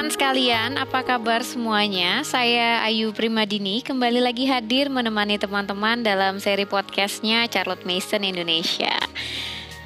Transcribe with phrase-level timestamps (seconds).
[0.00, 2.24] teman-teman sekalian, apa kabar semuanya?
[2.24, 8.96] Saya Ayu Primadini, kembali lagi hadir menemani teman-teman dalam seri podcastnya Charlotte Mason Indonesia.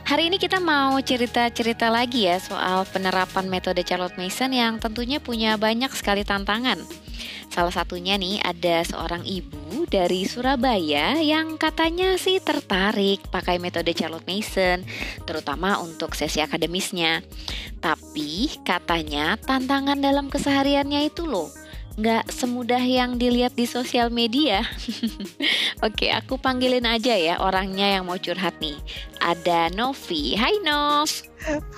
[0.06, 5.58] Hari ini kita mau cerita-cerita lagi ya soal penerapan metode Charlotte Mason yang tentunya punya
[5.58, 6.78] banyak sekali tantangan.
[7.50, 14.26] Salah satunya nih ada seorang ibu dari Surabaya yang katanya sih tertarik pakai metode Charlotte
[14.26, 14.82] Mason,
[15.22, 17.22] terutama untuk sesi akademisnya.
[17.78, 21.63] Tapi katanya tantangan dalam kesehariannya itu loh
[21.94, 24.66] nggak semudah yang dilihat di sosial media.
[25.86, 28.74] Oke, aku panggilin aja ya orangnya yang mau curhat nih.
[29.22, 30.34] Ada Novi.
[30.34, 31.06] Hai Nov.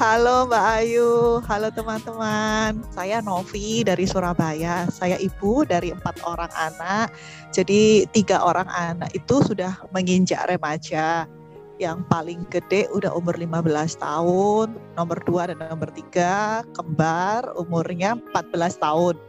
[0.01, 2.81] Halo Mbak Ayu, halo teman-teman.
[2.97, 4.89] Saya Novi dari Surabaya.
[4.89, 7.13] Saya ibu dari empat orang anak.
[7.53, 11.29] Jadi tiga orang anak itu sudah menginjak remaja.
[11.77, 18.81] Yang paling gede udah umur 15 tahun, nomor dua dan nomor tiga kembar umurnya 14
[18.81, 19.21] tahun.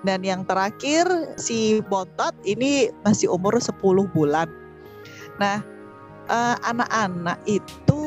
[0.00, 1.04] Dan yang terakhir
[1.36, 4.48] si Bontot ini masih umur 10 bulan.
[5.36, 5.60] Nah,
[6.28, 8.00] eh, anak-anak itu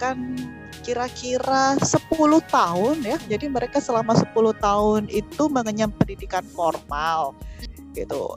[0.00, 0.38] kan
[0.86, 3.18] kira-kira 10 tahun ya.
[3.28, 7.36] Jadi mereka selama 10 tahun itu mengenyam pendidikan formal
[7.92, 8.32] gitu.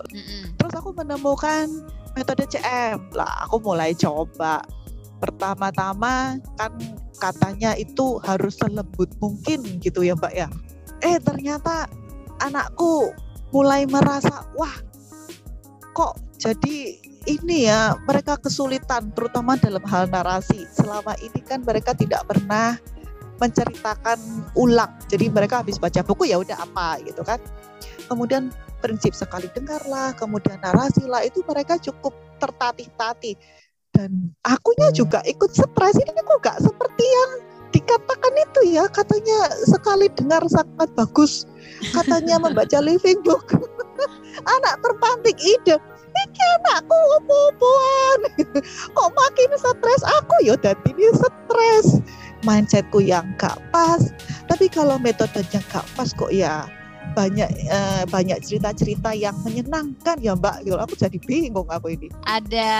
[0.59, 1.69] Terus aku menemukan
[2.17, 2.99] metode CM.
[3.15, 4.59] Lah, aku mulai coba.
[5.21, 6.73] Pertama-tama kan
[7.21, 10.49] katanya itu harus selembut mungkin gitu ya, Mbak ya.
[11.05, 11.85] Eh, ternyata
[12.41, 13.13] anakku
[13.53, 14.75] mulai merasa wah
[15.93, 16.97] kok jadi
[17.29, 20.65] ini ya mereka kesulitan terutama dalam hal narasi.
[20.73, 22.81] Selama ini kan mereka tidak pernah
[23.37, 24.17] menceritakan
[24.57, 24.89] ulang.
[25.05, 27.37] Jadi mereka habis baca buku ya udah apa gitu kan.
[28.09, 28.49] Kemudian
[28.81, 33.37] prinsip sekali dengarlah kemudian narasi lah itu mereka cukup tertatih-tatih.
[33.93, 34.97] Dan akunya hmm.
[34.97, 36.01] juga ikut stres.
[36.01, 37.31] Ini kok gak seperti yang
[37.71, 41.49] dikatakan itu ya katanya sekali dengar sangat bagus.
[41.95, 43.47] Katanya membaca living book
[44.45, 45.75] anak terpantik ide
[46.11, 48.19] iki anakku opo-opoan.
[48.95, 50.01] Kok makin stres?
[50.21, 52.03] Aku ya dadi ini stres.
[52.43, 54.11] Mindsetku yang gak pas.
[54.49, 56.65] Tapi kalau metodenya gak pas kok ya
[57.11, 60.67] banyak uh, banyak cerita-cerita yang menyenangkan ya Mbak.
[60.67, 60.77] Gitu.
[60.79, 62.07] Aku jadi bingung aku ini.
[62.25, 62.71] Ada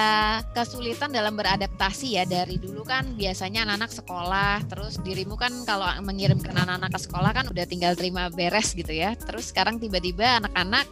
[0.55, 6.55] kesulitan dalam beradaptasi ya dari dulu kan biasanya anak-anak sekolah, terus dirimu kan kalau mengirimkan
[6.55, 9.13] anak-anak ke sekolah kan udah tinggal terima beres gitu ya.
[9.19, 10.87] Terus sekarang tiba-tiba anak-anak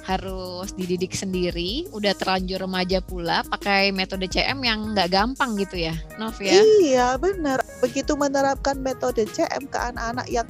[0.00, 5.94] harus dididik sendiri, udah terlanjur remaja pula pakai metode CM yang nggak gampang gitu ya,
[6.18, 6.56] Nov ya?
[6.82, 7.62] Iya benar.
[7.78, 10.48] Begitu menerapkan metode CM ke anak-anak yang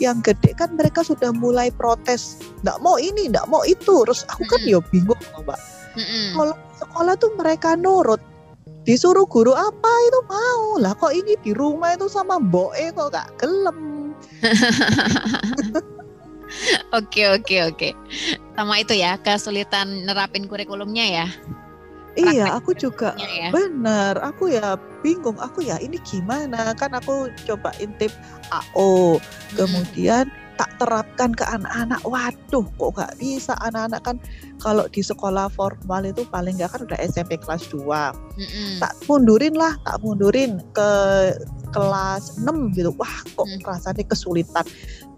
[0.00, 4.42] yang gede kan mereka sudah mulai protes nggak mau ini nggak mau itu terus aku
[4.48, 5.60] kan mm ya bingung mbak
[5.94, 6.26] mm -hmm.
[6.34, 8.20] kalau sekolah tuh mereka nurut
[8.88, 13.28] disuruh guru apa itu mau lah kok ini di rumah itu sama boe kok gak
[13.36, 14.16] gelem
[16.90, 17.88] Oke oke oke.
[18.58, 21.26] Sama itu ya kesulitan nerapin kurikulumnya ya.
[22.20, 23.48] Iya, aku juga ya?
[23.54, 24.20] bener.
[24.20, 25.40] Aku ya bingung.
[25.40, 26.76] Aku ya ini gimana?
[26.76, 28.12] Kan aku coba intip
[28.52, 29.56] AO, hmm.
[29.56, 30.28] kemudian
[30.60, 32.04] tak terapkan ke anak-anak.
[32.04, 34.16] Waduh, kok nggak bisa anak-anak kan
[34.60, 37.80] kalau di sekolah formal itu paling nggak kan udah SMP kelas 2.
[37.80, 38.76] Hmm.
[38.76, 40.90] Tak mundurin lah, tak mundurin ke
[41.72, 42.92] kelas 6 gitu.
[43.00, 43.64] Wah, kok hmm.
[43.64, 44.68] rasanya kesulitan.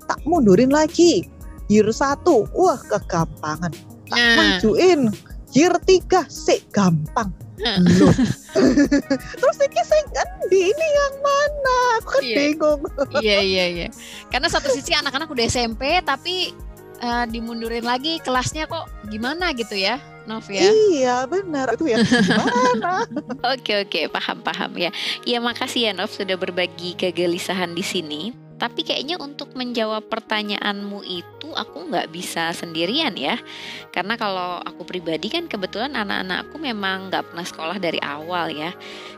[0.06, 1.26] Tak mundurin lagi.
[1.66, 3.72] Year 1, wah kegampangan.
[4.12, 4.36] Tak nah.
[4.36, 5.08] majuin
[5.52, 7.32] year 3 sih gampang
[7.62, 8.14] Loh.
[9.40, 11.76] Terus ini saya kan di ini yang mana?
[12.02, 12.36] Aku kan iya.
[12.36, 12.80] bingung.
[13.22, 13.88] iya iya iya.
[14.28, 16.50] Karena satu sisi anak-anak udah SMP tapi
[17.02, 20.02] uh, dimundurin lagi kelasnya kok gimana gitu ya.
[20.22, 20.70] Nov ya.
[20.70, 23.02] Iya benar itu ya gimana?
[23.54, 24.90] oke oke paham paham ya.
[25.26, 28.41] Ya makasih ya Nov sudah berbagi kegelisahan di sini.
[28.62, 33.34] Tapi kayaknya untuk menjawab pertanyaanmu itu aku nggak bisa sendirian ya.
[33.90, 38.70] Karena kalau aku pribadi kan kebetulan anak-anakku memang nggak pernah sekolah dari awal ya.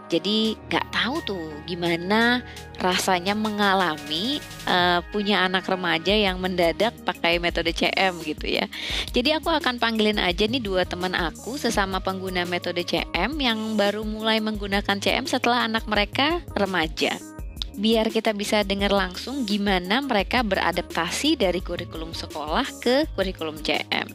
[0.08, 2.40] Jadi nggak tahu tuh gimana
[2.80, 8.64] rasanya mengalami uh, punya anak remaja yang mendadak pakai metode CM gitu ya.
[9.12, 14.08] Jadi aku akan panggilin aja nih dua teman aku sesama pengguna metode CM yang baru
[14.08, 17.33] mulai menggunakan CM setelah anak mereka remaja
[17.74, 24.06] biar kita bisa dengar langsung gimana mereka beradaptasi dari kurikulum sekolah ke kurikulum CM.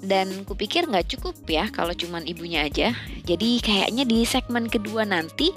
[0.00, 2.96] Dan kupikir nggak cukup ya kalau cuman ibunya aja.
[3.28, 5.52] Jadi kayaknya di segmen kedua nanti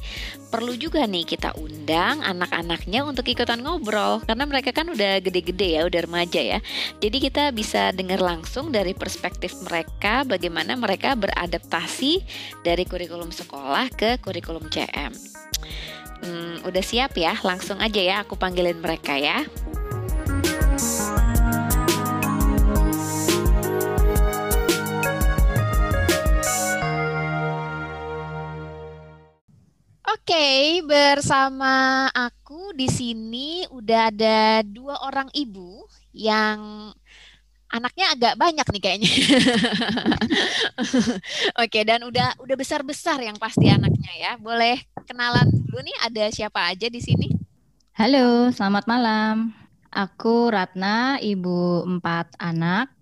[0.51, 5.81] perlu juga nih kita undang anak-anaknya untuk ikutan ngobrol karena mereka kan udah gede-gede ya,
[5.87, 6.59] udah remaja ya.
[6.99, 12.21] Jadi kita bisa dengar langsung dari perspektif mereka bagaimana mereka beradaptasi
[12.61, 15.15] dari kurikulum sekolah ke kurikulum CM.
[16.23, 17.35] Hmm, udah siap ya?
[17.43, 19.43] Langsung aja ya aku panggilin mereka ya.
[30.23, 35.83] Oke, okay, bersama aku di sini udah ada dua orang ibu
[36.15, 36.87] yang
[37.73, 39.11] anaknya agak banyak nih kayaknya.
[41.65, 44.31] Oke, dan udah udah besar-besar yang pasti anaknya ya.
[44.37, 44.77] Boleh
[45.09, 47.33] kenalan dulu nih ada siapa aja di sini?
[47.97, 49.57] Halo, selamat malam.
[49.89, 52.93] Aku Ratna, ibu empat anak.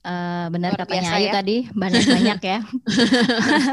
[0.00, 1.32] Uh, benar Luar katanya Ayu ya?
[1.36, 2.58] tadi banyak-banyak ya.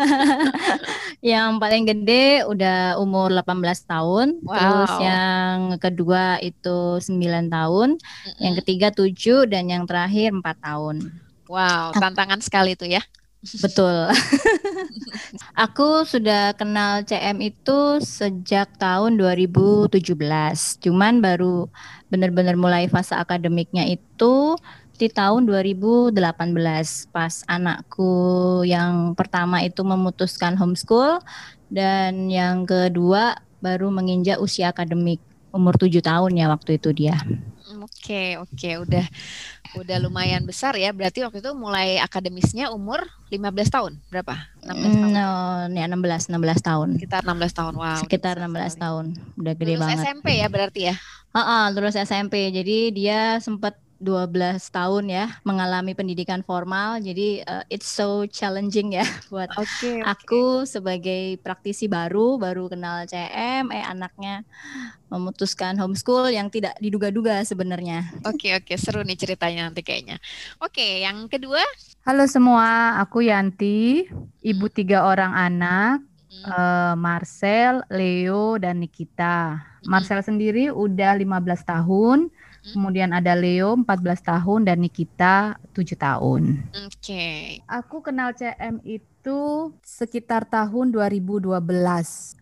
[1.35, 4.51] yang paling gede udah umur 18 tahun, wow.
[4.59, 7.07] terus yang kedua itu 9
[7.47, 8.43] tahun, mm-hmm.
[8.43, 10.95] yang ketiga 7 dan yang terakhir 4 tahun.
[11.47, 12.99] Wow, tantangan sekali itu ya.
[13.63, 14.11] Betul.
[15.65, 20.03] Aku sudah kenal CM itu sejak tahun 2017.
[20.83, 21.71] Cuman baru
[22.11, 24.57] benar-benar mulai fase akademiknya itu
[24.97, 26.17] di tahun 2018
[27.13, 28.09] pas anakku
[28.65, 31.21] yang pertama itu memutuskan homeschool
[31.69, 35.21] dan yang kedua baru menginjak usia akademik
[35.53, 37.17] umur tujuh tahun ya waktu itu dia.
[37.83, 39.05] Oke, oke, udah
[39.75, 40.95] udah lumayan besar ya.
[40.95, 43.93] Berarti waktu itu mulai akademisnya umur 15 tahun.
[44.07, 44.35] Berapa?
[44.63, 45.11] 16 tahun.
[45.11, 45.27] No,
[45.75, 46.87] ya 16 16 tahun.
[46.95, 47.73] Sekitar 16 tahun.
[47.75, 47.97] Wow.
[47.99, 49.05] Sekitar 16 tahun.
[49.35, 50.05] Udah gede lulus banget.
[50.07, 50.95] SMP ya berarti ya?
[51.35, 52.47] Heeh, uh -uh, lulus SMP.
[52.55, 59.05] Jadi dia sempat 12 tahun ya mengalami pendidikan formal jadi uh, it's so challenging ya
[59.33, 60.05] buat okay, okay.
[60.05, 64.45] aku sebagai praktisi baru baru kenal CM eh anaknya
[65.07, 68.11] memutuskan homeschool yang tidak diduga-duga sebenarnya.
[68.27, 68.77] Oke okay, oke okay.
[68.77, 70.19] seru nih ceritanya nanti kayaknya.
[70.59, 71.63] Oke okay, yang kedua.
[72.03, 74.07] Halo semua aku Yanti
[74.43, 76.03] ibu tiga orang anak
[76.45, 79.63] uh, Marcel, Leo dan Nikita.
[79.87, 82.27] Marcel sendiri udah 15 tahun
[82.73, 83.87] Kemudian ada Leo 14
[84.23, 86.67] tahun dan Nikita 7 tahun.
[86.87, 86.99] Oke.
[86.99, 87.41] Okay.
[87.63, 91.63] Aku kenal CM itu sekitar tahun 2012.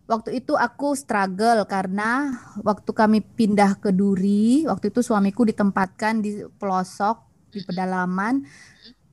[0.06, 6.42] Waktu itu aku struggle karena waktu kami pindah ke Duri, waktu itu suamiku ditempatkan di
[6.58, 7.22] pelosok
[7.54, 8.42] di pedalaman.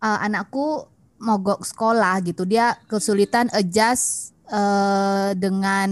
[0.04, 0.90] Uh, anakku
[1.24, 2.44] mogok sekolah gitu.
[2.44, 5.90] Dia kesulitan adjust uh, dengan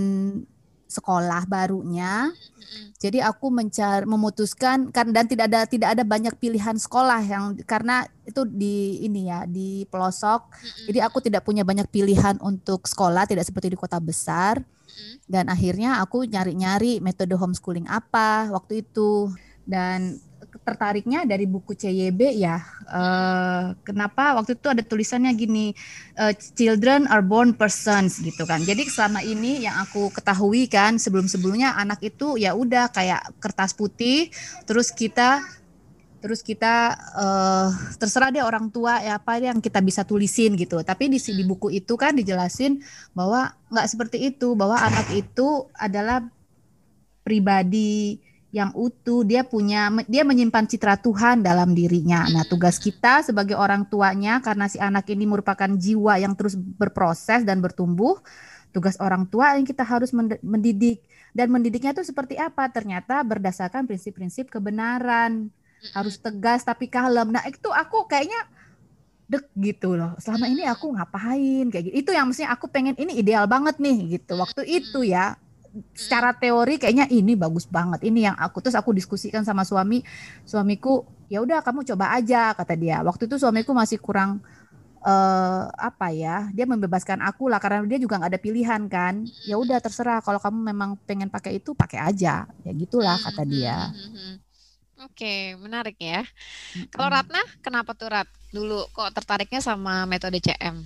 [0.91, 2.29] sekolah barunya.
[2.99, 8.05] Jadi aku mencari memutuskan kan dan tidak ada tidak ada banyak pilihan sekolah yang karena
[8.27, 10.51] itu di ini ya di pelosok.
[10.87, 14.59] Jadi aku tidak punya banyak pilihan untuk sekolah tidak seperti di kota besar.
[15.25, 19.31] Dan akhirnya aku nyari-nyari metode homeschooling apa waktu itu.
[19.63, 20.19] Dan
[20.61, 22.61] tertariknya dari buku CYB ya.
[22.85, 25.73] Uh, kenapa waktu itu ada tulisannya gini,
[26.21, 28.61] uh, children are born persons gitu kan.
[28.61, 34.29] Jadi selama ini yang aku ketahui kan sebelum-sebelumnya anak itu ya udah kayak kertas putih,
[34.69, 35.41] terus kita
[36.21, 40.77] terus kita uh, terserah deh orang tua ya apa yang kita bisa tulisin gitu.
[40.85, 42.77] Tapi di di buku itu kan dijelasin
[43.17, 46.21] bahwa nggak seperti itu, bahwa anak itu adalah
[47.25, 52.27] pribadi yang utuh, dia punya dia menyimpan citra Tuhan dalam dirinya.
[52.27, 57.47] Nah, tugas kita sebagai orang tuanya karena si anak ini merupakan jiwa yang terus berproses
[57.47, 58.19] dan bertumbuh,
[58.75, 60.11] tugas orang tua yang kita harus
[60.43, 60.99] mendidik
[61.31, 62.67] dan mendidiknya itu seperti apa?
[62.67, 65.47] Ternyata berdasarkan prinsip-prinsip kebenaran.
[65.95, 67.33] Harus tegas tapi kalem.
[67.33, 68.37] Nah, itu aku kayaknya
[69.31, 70.13] dek gitu loh.
[70.19, 71.95] Selama ini aku ngapain kayak gitu.
[72.05, 74.35] Itu yang mestinya aku pengen ini ideal banget nih gitu.
[74.37, 75.39] Waktu itu ya
[75.95, 78.03] secara teori kayaknya ini bagus banget.
[78.03, 80.03] Ini yang aku terus aku diskusikan sama suami.
[80.43, 82.99] Suamiku ya udah kamu coba aja kata dia.
[83.01, 84.43] Waktu itu suamiku masih kurang
[85.01, 89.23] uh, apa ya dia membebaskan aku lah karena dia juga nggak ada pilihan kan.
[89.47, 92.45] Ya udah terserah kalau kamu memang pengen pakai itu pakai aja.
[92.67, 93.91] Ya gitulah kata dia.
[95.01, 96.21] Oke, menarik ya.
[96.93, 98.29] Kalau Ratna, kenapa tuh Rat?
[98.53, 100.85] Dulu kok tertariknya sama metode CM?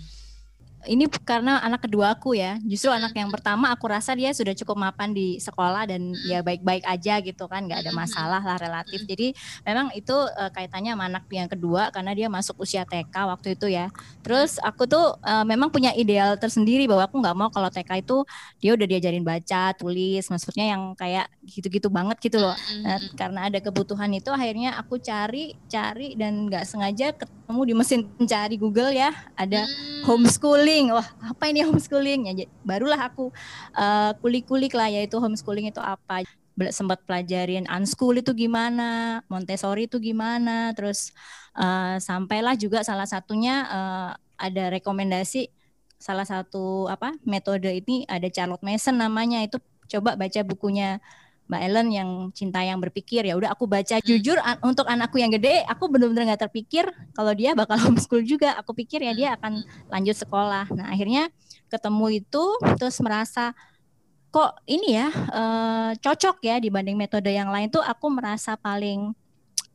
[0.86, 2.58] Ini karena anak kedua aku ya.
[2.64, 6.86] Justru anak yang pertama aku rasa dia sudah cukup mapan di sekolah dan ya baik-baik
[6.86, 9.04] aja gitu kan, nggak ada masalah lah relatif.
[9.06, 9.34] Jadi
[9.66, 13.68] memang itu uh, kaitannya sama anak yang kedua karena dia masuk usia TK waktu itu
[13.72, 13.90] ya.
[14.22, 18.22] Terus aku tuh uh, memang punya ideal tersendiri bahwa aku nggak mau kalau TK itu
[18.62, 22.58] dia udah diajarin baca, tulis, maksudnya yang kayak gitu-gitu banget gitu loh.
[22.82, 28.02] Nah, karena ada kebutuhan itu akhirnya aku cari, cari dan nggak sengaja ketemu di mesin
[28.04, 29.70] pencari Google ya ada
[30.04, 30.88] homeschooling homeschooling.
[30.92, 32.22] Wah apa ini homeschooling?
[32.36, 33.32] Ya barulah aku
[33.76, 36.28] uh, kulik-kulik lah yaitu homeschooling itu apa.
[36.72, 41.12] Sempat pelajarin unschool itu gimana, Montessori itu gimana, terus
[41.52, 45.52] uh, sampailah juga salah satunya uh, ada rekomendasi
[46.00, 49.60] salah satu apa metode ini ada Charlotte Mason namanya itu
[49.92, 51.04] coba baca bukunya
[51.46, 54.06] Mbak Ellen yang cinta yang berpikir ya udah aku baca hmm.
[54.06, 58.58] jujur an untuk anakku yang gede aku benar-benar nggak terpikir kalau dia bakal homeschool juga.
[58.58, 59.62] Aku pikir ya dia akan
[59.94, 60.66] lanjut sekolah.
[60.74, 61.30] Nah akhirnya
[61.70, 62.44] ketemu itu
[62.82, 63.54] terus merasa
[64.34, 67.70] kok ini ya uh, cocok ya dibanding metode yang lain?
[67.70, 69.14] Tuh aku merasa paling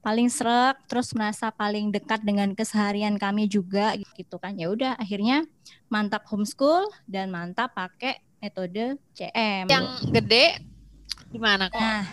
[0.00, 4.58] paling serak terus merasa paling dekat dengan keseharian kami juga gitu kan.
[4.58, 5.46] Ya udah akhirnya
[5.86, 10.69] mantap homeschool dan mantap pakai metode CM yang gede
[11.30, 11.78] gimana kok?
[11.78, 12.04] Nah,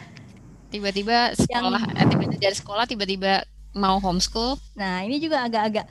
[0.69, 3.43] tiba-tiba sekolah yang, tiba-tiba dari sekolah tiba-tiba
[3.73, 4.57] mau homeschool?
[4.77, 5.85] Nah ini juga agak-agak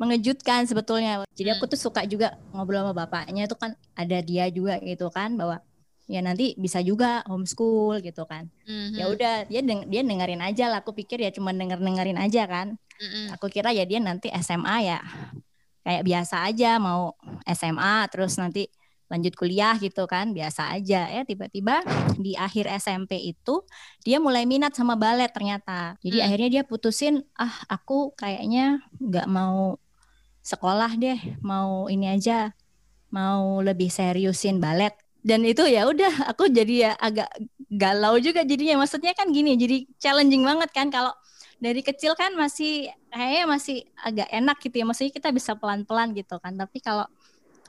[0.00, 1.24] mengejutkan sebetulnya.
[1.36, 1.72] Jadi aku hmm.
[1.76, 5.60] tuh suka juga ngobrol sama bapaknya itu kan ada dia juga gitu kan bahwa
[6.10, 8.50] ya nanti bisa juga homeschool gitu kan.
[8.66, 8.98] Mm-hmm.
[8.98, 10.82] ya udah dia deng dia dengerin aja lah.
[10.82, 12.74] Aku pikir ya cuma denger dengerin aja kan.
[13.00, 13.32] Mm-hmm.
[13.32, 14.98] aku kira ya dia nanti SMA ya.
[15.80, 17.16] Kayak biasa aja mau
[17.48, 18.68] SMA terus nanti
[19.10, 21.10] lanjut kuliah gitu kan biasa aja.
[21.10, 21.82] Ya tiba-tiba
[22.16, 23.66] di akhir SMP itu
[24.06, 25.98] dia mulai minat sama balet ternyata.
[26.00, 26.24] Jadi mm.
[26.24, 29.76] akhirnya dia putusin ah aku kayaknya nggak mau
[30.40, 32.56] sekolah deh mau ini aja
[33.12, 37.28] mau lebih seriusin balet dan itu ya udah aku jadi ya agak
[37.68, 38.80] galau juga jadinya.
[38.80, 40.88] Maksudnya kan gini jadi challenging banget kan.
[40.88, 41.12] Kalau
[41.60, 44.84] dari kecil kan masih kayaknya masih agak enak gitu ya.
[44.88, 46.56] Maksudnya kita bisa pelan-pelan gitu kan.
[46.56, 47.04] Tapi kalau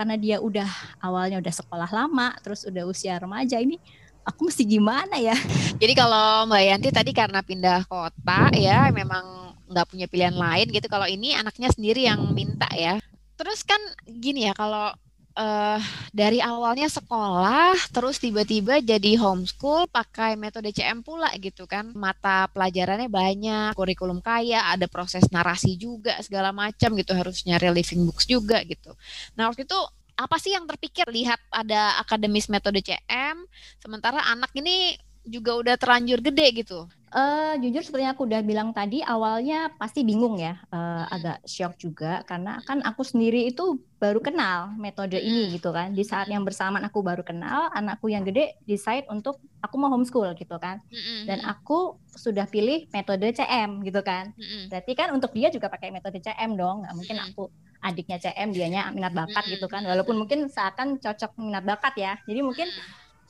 [0.02, 0.66] karena dia udah
[0.98, 3.78] awalnya udah sekolah lama terus udah usia remaja ini
[4.26, 5.38] aku mesti gimana ya?
[5.82, 10.90] Jadi kalau Mbak Yanti tadi karena pindah kota ya memang nggak punya pilihan lain gitu.
[10.90, 12.98] Kalau ini anaknya sendiri yang minta ya.
[13.38, 14.94] Terus kan gini ya kalau
[15.36, 15.80] uh,
[16.12, 21.92] dari awalnya sekolah terus tiba-tiba jadi homeschool pakai metode CM pula gitu kan.
[21.96, 27.12] Mata pelajarannya banyak kurikulum kaya ada proses narasi juga segala macam gitu.
[27.16, 28.96] Harus nyari living books juga gitu.
[29.36, 29.80] Nah waktu itu
[30.20, 31.08] apa sih yang terpikir?
[31.10, 33.42] Lihat ada akademis metode CM
[33.82, 34.94] sementara anak ini
[35.26, 36.90] juga udah terlanjur gede gitu?
[37.12, 40.56] Uh, jujur seperti yang aku udah bilang tadi awalnya pasti bingung ya.
[40.72, 45.92] Uh, agak shock juga karena kan aku sendiri itu baru kenal metode ini gitu kan.
[45.92, 50.32] Di saat yang bersamaan aku baru kenal anakku yang gede decide untuk aku mau homeschool
[50.40, 50.80] gitu kan.
[51.28, 54.32] Dan aku sudah pilih metode CM gitu kan.
[54.72, 57.52] Berarti kan untuk dia juga pakai metode CM dong nggak mungkin aku
[57.82, 59.84] adiknya CM dianya minat bakat gitu kan.
[59.84, 62.14] Walaupun mungkin seakan cocok minat bakat ya.
[62.24, 62.72] Jadi mungkin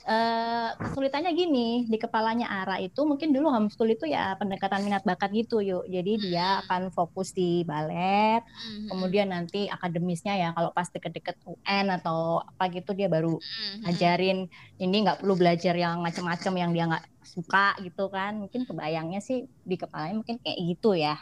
[0.01, 5.29] Uh, kesulitannya gini di kepalanya Ara itu mungkin dulu homeschool itu ya pendekatan minat bakat
[5.29, 6.61] gitu yuk jadi dia hmm.
[6.65, 8.89] akan fokus di balet hmm.
[8.89, 13.93] kemudian nanti akademisnya ya kalau pas deket-deket UN atau apa gitu dia baru hmm.
[13.93, 14.49] ajarin
[14.81, 19.45] ini nggak perlu belajar yang macam-macam yang dia nggak suka gitu kan mungkin kebayangnya sih
[19.61, 21.21] di kepalanya mungkin kayak gitu ya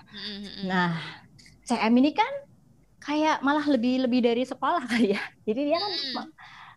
[0.64, 0.96] nah
[1.68, 2.32] CM ini kan
[3.04, 5.94] kayak malah lebih lebih dari sekolah kali ya jadi dia kan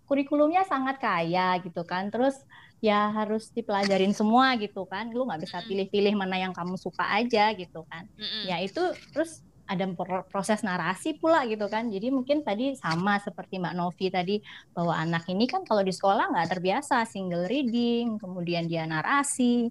[0.07, 2.11] kurikulumnya sangat kaya gitu kan.
[2.13, 2.37] Terus
[2.83, 5.09] ya harus dipelajarin semua gitu kan.
[5.15, 8.11] Lu nggak bisa pilih-pilih mana yang kamu suka aja gitu kan.
[8.47, 8.83] Ya itu
[9.15, 9.87] terus ada
[10.29, 11.89] proses narasi pula gitu kan.
[11.89, 14.37] Jadi mungkin tadi sama seperti Mbak Novi tadi
[14.75, 19.71] bahwa anak ini kan kalau di sekolah nggak terbiasa single reading kemudian dia narasi.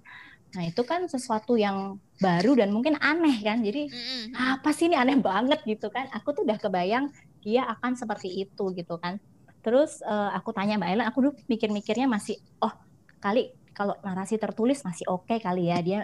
[0.56, 3.60] Nah itu kan sesuatu yang baru dan mungkin aneh kan.
[3.60, 3.92] Jadi
[4.34, 6.08] apa sih ini aneh banget gitu kan.
[6.16, 7.12] Aku tuh udah kebayang
[7.44, 9.20] dia akan seperti itu gitu kan
[9.62, 12.74] Terus uh, aku tanya Mbak Ellen, aku dulu mikir-mikirnya masih, oh
[13.22, 16.00] kali kalau narasi tertulis masih oke okay kali ya dia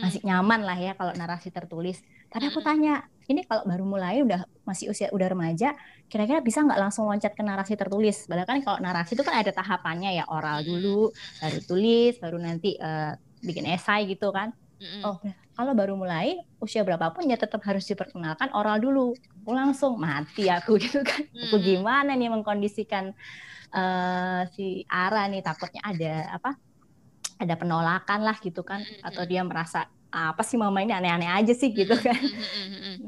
[0.00, 2.04] masih nyaman lah ya kalau narasi tertulis.
[2.30, 5.74] Tapi aku tanya, ini kalau baru mulai udah masih usia udah remaja,
[6.06, 8.28] kira-kira bisa nggak langsung loncat ke narasi tertulis?
[8.28, 12.76] Padahal kan kalau narasi itu kan ada tahapannya ya oral dulu, baru tulis, baru nanti
[12.78, 14.52] uh, bikin esai gitu kan.
[15.04, 15.20] Oh,
[15.60, 19.12] kalau baru mulai usia berapapun ya tetap harus diperkenalkan oral dulu.
[19.44, 21.20] Aku langsung mati aku gitu kan.
[21.36, 21.52] Mm.
[21.52, 23.12] Aku gimana nih mengkondisikan
[23.68, 26.56] uh, si Ara nih takutnya ada apa?
[27.36, 31.76] Ada penolakan lah gitu kan atau dia merasa apa sih mama ini aneh-aneh aja sih
[31.76, 32.16] gitu kan.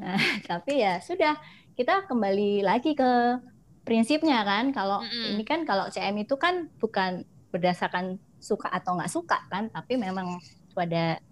[0.03, 1.37] Nah, tapi ya sudah
[1.73, 3.39] kita kembali lagi ke
[3.87, 7.23] prinsipnya kan kalau ini kan kalau CM itu kan bukan
[7.55, 10.43] berdasarkan suka atau nggak suka kan tapi memang
[10.75, 11.23] pada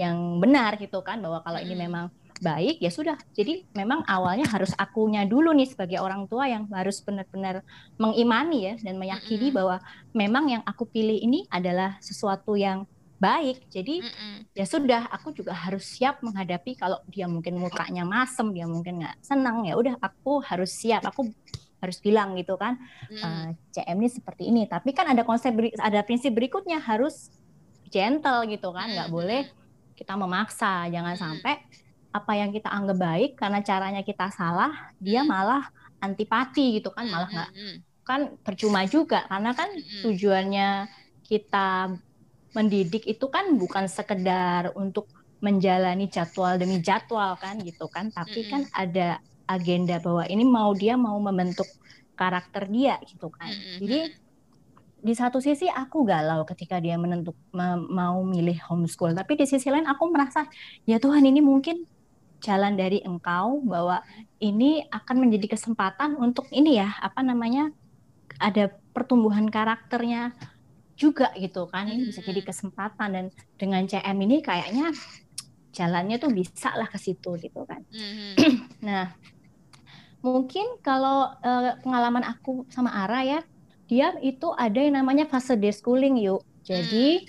[0.00, 2.08] yang benar gitu kan bahwa kalau ini memang
[2.40, 3.20] baik ya sudah.
[3.36, 7.60] Jadi memang awalnya harus akunya dulu nih sebagai orang tua yang harus benar-benar
[8.00, 9.78] mengimani ya dan meyakini bahwa
[10.16, 12.88] memang yang aku pilih ini adalah sesuatu yang
[13.20, 13.68] baik.
[13.68, 14.00] Jadi
[14.56, 19.20] ya sudah, aku juga harus siap menghadapi kalau dia mungkin mukanya masem, dia mungkin nggak
[19.20, 21.04] senang ya udah aku harus siap.
[21.04, 21.28] Aku
[21.80, 22.76] harus bilang gitu kan,
[23.08, 23.20] mm.
[23.24, 24.64] uh, eh, CM ini seperti ini.
[24.68, 27.32] Tapi kan ada konsep, ada prinsip berikutnya harus
[27.88, 29.48] gentle gitu kan, nggak boleh
[30.00, 31.60] kita memaksa jangan sampai
[32.10, 35.68] apa yang kita anggap baik karena caranya kita salah dia malah
[36.00, 37.50] antipati gitu kan malah nggak
[38.10, 39.22] kan percuma juga.
[39.30, 39.70] Karena kan
[40.02, 40.90] tujuannya
[41.22, 41.94] kita
[42.56, 45.06] mendidik itu kan bukan sekedar untuk
[45.38, 50.98] menjalani jadwal demi jadwal kan gitu kan tapi kan ada agenda bahwa ini mau dia
[50.98, 51.70] mau membentuk
[52.18, 53.54] karakter dia gitu kan.
[53.78, 54.10] Jadi
[55.00, 57.36] di satu sisi aku galau ketika dia menentuk
[57.90, 60.44] mau milih homeschool, tapi di sisi lain aku merasa
[60.84, 61.84] ya Tuhan ini mungkin
[62.40, 64.00] jalan dari engkau bahwa
[64.40, 67.68] ini akan menjadi kesempatan untuk ini ya apa namanya
[68.40, 70.32] ada pertumbuhan karakternya
[70.96, 71.88] juga gitu kan.
[71.88, 73.26] Ini bisa jadi kesempatan dan
[73.60, 74.92] dengan CM ini kayaknya
[75.72, 77.84] jalannya tuh bisa lah ke situ gitu kan.
[78.80, 79.12] Nah
[80.20, 83.40] mungkin kalau uh, pengalaman aku sama Ara ya
[83.90, 87.26] dia itu ada yang namanya fase deschooling yuk jadi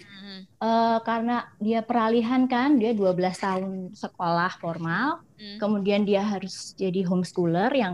[0.62, 5.58] uh, karena dia peralihan kan, dia 12 tahun sekolah formal, hmm.
[5.58, 7.94] kemudian dia harus jadi homeschooler yang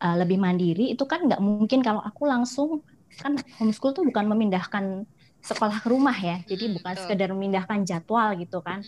[0.00, 0.94] uh, lebih mandiri.
[0.94, 2.86] Itu kan nggak mungkin kalau aku langsung
[3.16, 5.08] kan homeschool tuh bukan memindahkan
[5.40, 7.02] sekolah ke rumah ya, jadi hmm, bukan betul.
[7.06, 8.82] sekedar memindahkan jadwal gitu kan.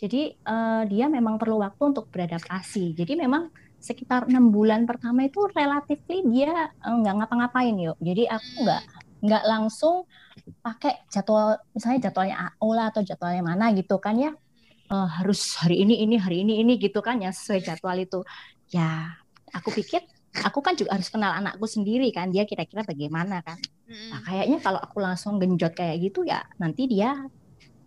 [0.00, 2.96] Jadi uh, dia memang perlu waktu untuk beradaptasi.
[2.96, 7.96] Jadi memang sekitar enam bulan pertama itu relatif dia nggak uh, ngapa-ngapain yuk.
[7.98, 8.82] Jadi aku nggak
[9.20, 10.04] nggak langsung
[10.64, 14.32] pakai jadwal misalnya jadwalnya AO lah atau jadwalnya mana gitu kan ya.
[14.90, 18.20] Uh, harus hari ini ini hari ini ini gitu kan ya sesuai jadwal itu.
[18.68, 19.16] Ya
[19.50, 20.04] aku pikir
[20.44, 23.58] aku kan juga harus kenal anakku sendiri kan dia kira-kira bagaimana kan.
[23.90, 27.18] Nah, kayaknya kalau aku langsung genjot kayak gitu ya nanti dia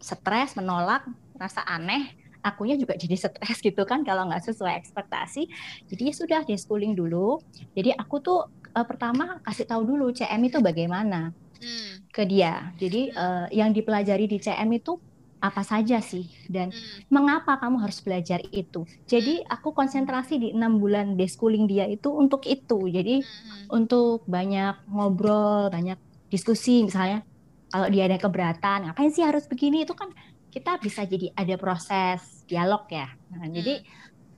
[0.03, 1.07] stres menolak
[1.39, 5.47] rasa aneh akunya juga jadi stres gitu kan kalau nggak sesuai ekspektasi
[5.87, 7.39] jadi ya sudah dia schooling dulu
[7.73, 8.39] jadi aku tuh
[8.73, 11.31] uh, pertama kasih tahu dulu CM itu bagaimana
[11.63, 12.11] hmm.
[12.11, 12.73] ke dia.
[12.77, 14.97] Jadi uh, yang dipelajari di CM itu
[15.43, 17.11] apa saja sih dan hmm.
[17.11, 18.87] mengapa kamu harus belajar itu.
[19.07, 19.53] Jadi hmm.
[19.53, 22.89] aku konsentrasi di enam bulan deschooling dia itu untuk itu.
[22.89, 23.71] Jadi hmm.
[23.71, 25.99] untuk banyak ngobrol, banyak
[26.31, 27.21] diskusi misalnya
[27.69, 30.13] kalau dia ada keberatan, ngapain sih harus begini itu kan
[30.53, 33.07] kita bisa jadi ada proses dialog ya.
[33.33, 33.53] Nah, hmm.
[33.55, 33.75] Jadi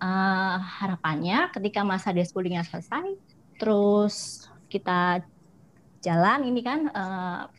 [0.01, 3.15] uh, harapannya ketika masa deschoolingnya selesai,
[3.57, 5.23] terus kita
[6.05, 7.49] jalan ini kan uh,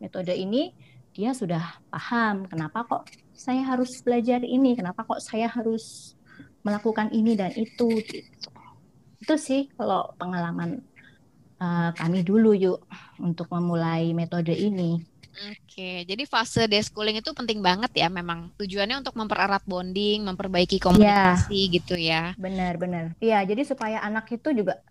[0.00, 0.72] metode ini
[1.12, 1.60] dia sudah
[1.92, 3.02] paham kenapa kok
[3.36, 6.16] saya harus belajar ini kenapa kok saya harus
[6.64, 8.48] melakukan ini dan itu gitu
[9.20, 10.80] itu sih kalau pengalaman
[11.60, 12.80] uh, kami dulu yuk
[13.20, 15.04] untuk memulai metode ini
[15.40, 21.60] Oke, jadi fase deschooling itu penting banget ya memang tujuannya untuk mempererat bonding, memperbaiki komunikasi
[21.64, 22.22] ya, gitu ya.
[22.36, 23.04] Benar, benar.
[23.24, 24.84] Iya, jadi supaya anak itu juga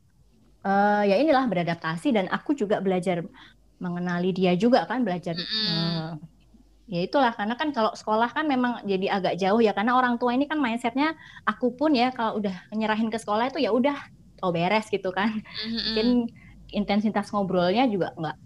[0.65, 3.23] uh, ya inilah beradaptasi dan aku juga belajar
[3.79, 5.47] mengenali dia juga kan belajar mm.
[5.47, 6.12] uh,
[6.89, 10.35] ya itulah karena kan kalau sekolah kan memang jadi agak jauh ya karena orang tua
[10.35, 13.95] ini kan mindsetnya aku pun ya kalau udah nyerahin ke sekolah itu ya udah
[14.41, 15.79] oh beres gitu kan mm-hmm.
[15.85, 16.07] mungkin
[16.71, 18.38] intensitas ngobrolnya juga nggak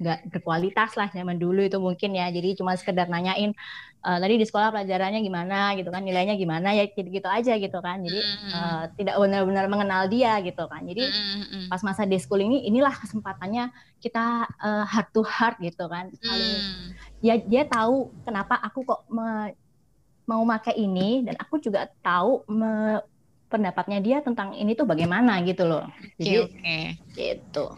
[0.00, 2.32] nggak berkualitas lah zaman dulu itu mungkin ya.
[2.32, 3.52] Jadi cuma sekedar nanyain
[4.00, 5.76] uh, tadi di sekolah pelajarannya gimana?
[5.76, 6.72] gitu kan nilainya gimana?
[6.72, 8.00] Ya gitu-gitu aja gitu kan.
[8.00, 8.20] Jadi
[8.56, 10.82] uh, tidak benar-benar mengenal dia gitu kan.
[10.88, 11.62] Jadi mm-hmm.
[11.68, 13.68] pas masa di school ini inilah kesempatannya
[14.00, 16.08] kita uh, heart to heart gitu kan.
[16.16, 16.88] Saling mm.
[17.20, 19.52] ya dia tahu kenapa aku kok me,
[20.24, 23.02] mau pakai ini dan aku juga tahu me,
[23.50, 25.84] pendapatnya dia tentang ini tuh bagaimana gitu loh
[26.16, 27.34] jadi okay, okay.
[27.34, 27.74] gitu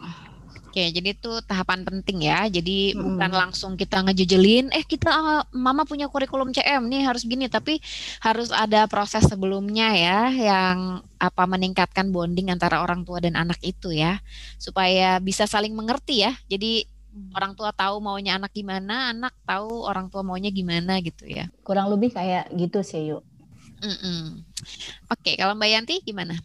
[0.73, 2.49] Oke, jadi itu tahapan penting ya.
[2.49, 3.21] Jadi hmm.
[3.21, 7.77] bukan langsung kita ngejejelin, eh kita uh, mama punya kurikulum CM nih harus gini, tapi
[8.25, 13.93] harus ada proses sebelumnya ya yang apa meningkatkan bonding antara orang tua dan anak itu
[13.93, 14.17] ya,
[14.57, 16.33] supaya bisa saling mengerti ya.
[16.49, 17.37] Jadi hmm.
[17.37, 21.53] orang tua tahu maunya anak gimana, anak tahu orang tua maunya gimana gitu ya.
[21.61, 23.21] Kurang lebih kayak gitu sih yuk.
[23.83, 24.23] Mm -mm.
[25.11, 26.39] Oke, kalau Mbak Yanti gimana?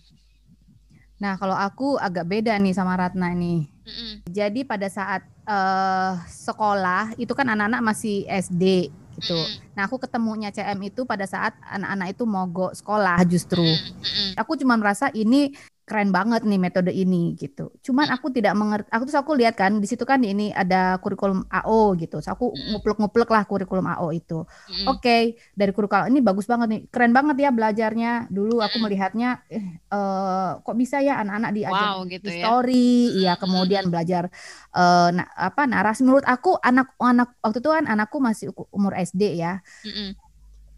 [1.18, 3.66] Nah, kalau aku agak beda nih sama Ratna nih.
[3.66, 4.12] Mm-hmm.
[4.30, 9.34] Jadi pada saat uh, sekolah itu kan anak-anak masih SD gitu.
[9.34, 9.74] Mm-hmm.
[9.74, 13.66] Nah, aku ketemunya CM itu pada saat anak-anak itu mogok sekolah justru.
[13.66, 14.38] Mm-hmm.
[14.38, 15.54] Aku cuma merasa ini
[15.88, 17.72] keren banget nih metode ini gitu.
[17.80, 18.88] Cuman aku tidak mengerti.
[18.92, 22.20] Aku tuh aku lihat kan di situ kan ini ada kurikulum AO gitu.
[22.20, 24.44] So aku nguplek-nguplek lah kurikulum AO itu.
[24.68, 24.86] Mm.
[24.92, 25.22] Oke, okay,
[25.56, 26.80] dari kurikulum ini bagus banget nih.
[26.92, 28.12] Keren banget ya belajarnya.
[28.28, 33.16] Dulu aku melihatnya eh, uh, kok bisa ya anak-anak diajar wow, gitu story, ya.
[33.16, 34.28] iya kemudian belajar
[34.76, 39.64] uh, na apa narasi menurut aku anak-anak waktu itu kan anakku masih umur SD ya.
[39.88, 40.12] Mm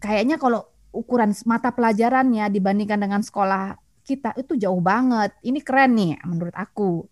[0.01, 5.31] Kayaknya kalau ukuran mata pelajarannya dibandingkan dengan sekolah kita itu jauh banget.
[5.45, 7.05] Ini keren nih menurut aku.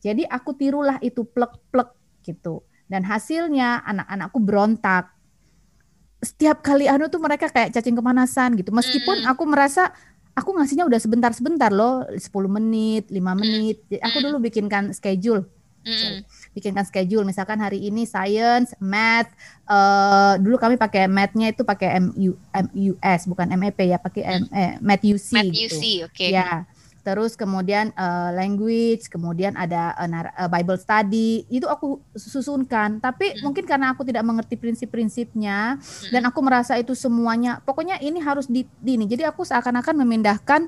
[0.00, 1.90] Jadi aku tirulah itu plek-plek
[2.22, 2.62] gitu.
[2.86, 5.10] Dan hasilnya anak-anakku berontak.
[6.22, 8.70] Setiap kali anu tuh mereka kayak cacing kemanasan gitu.
[8.70, 9.90] Meskipun aku merasa
[10.36, 13.82] aku ngasihnya udah sebentar-sebentar loh, 10 menit, 5 menit.
[13.98, 15.48] Aku dulu bikinkan schedule
[15.86, 16.26] Mm.
[16.56, 19.28] Bikinkan schedule misalkan hari ini science, math,
[19.68, 24.80] uh, dulu kami pakai mathnya itu pakai MU MUS bukan MEP ya, pakai M, eh,
[24.80, 25.36] math UC.
[25.36, 25.76] Math gitu.
[25.76, 26.16] UC, oke.
[26.16, 26.32] Okay.
[26.32, 26.64] Ya.
[27.06, 32.98] terus kemudian uh, language, kemudian ada uh, Bible study, itu aku susunkan.
[32.98, 33.46] Tapi hmm.
[33.46, 36.10] mungkin karena aku tidak mengerti prinsip-prinsipnya hmm.
[36.10, 39.06] dan aku merasa itu semuanya, pokoknya ini harus di, di ini.
[39.06, 40.66] Jadi aku seakan-akan memindahkan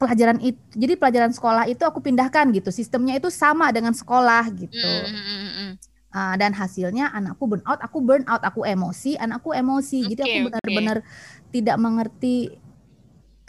[0.00, 0.56] pelajaran itu.
[0.72, 2.72] Jadi pelajaran sekolah itu aku pindahkan gitu.
[2.72, 4.92] Sistemnya itu sama dengan sekolah gitu.
[5.04, 5.76] Hmm.
[6.10, 10.02] Uh, dan hasilnya anakku burn out, aku burn out, aku emosi, anakku emosi.
[10.02, 11.52] Okay, Jadi aku benar-benar okay.
[11.54, 12.36] tidak mengerti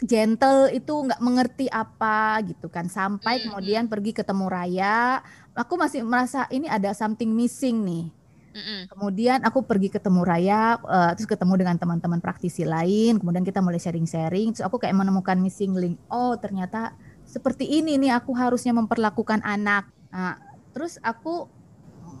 [0.02, 3.46] gentle itu nggak mengerti apa gitu kan sampai mm-hmm.
[3.54, 5.22] kemudian pergi ketemu Raya
[5.54, 8.04] aku masih merasa ini ada something missing nih
[8.52, 8.80] mm-hmm.
[8.92, 13.80] kemudian aku pergi ketemu Raya uh, terus ketemu dengan teman-teman praktisi lain kemudian kita mulai
[13.80, 16.94] sharing-sharing terus aku kayak menemukan missing link oh ternyata
[17.26, 20.36] seperti ini nih aku harusnya memperlakukan anak nah,
[20.76, 21.48] terus aku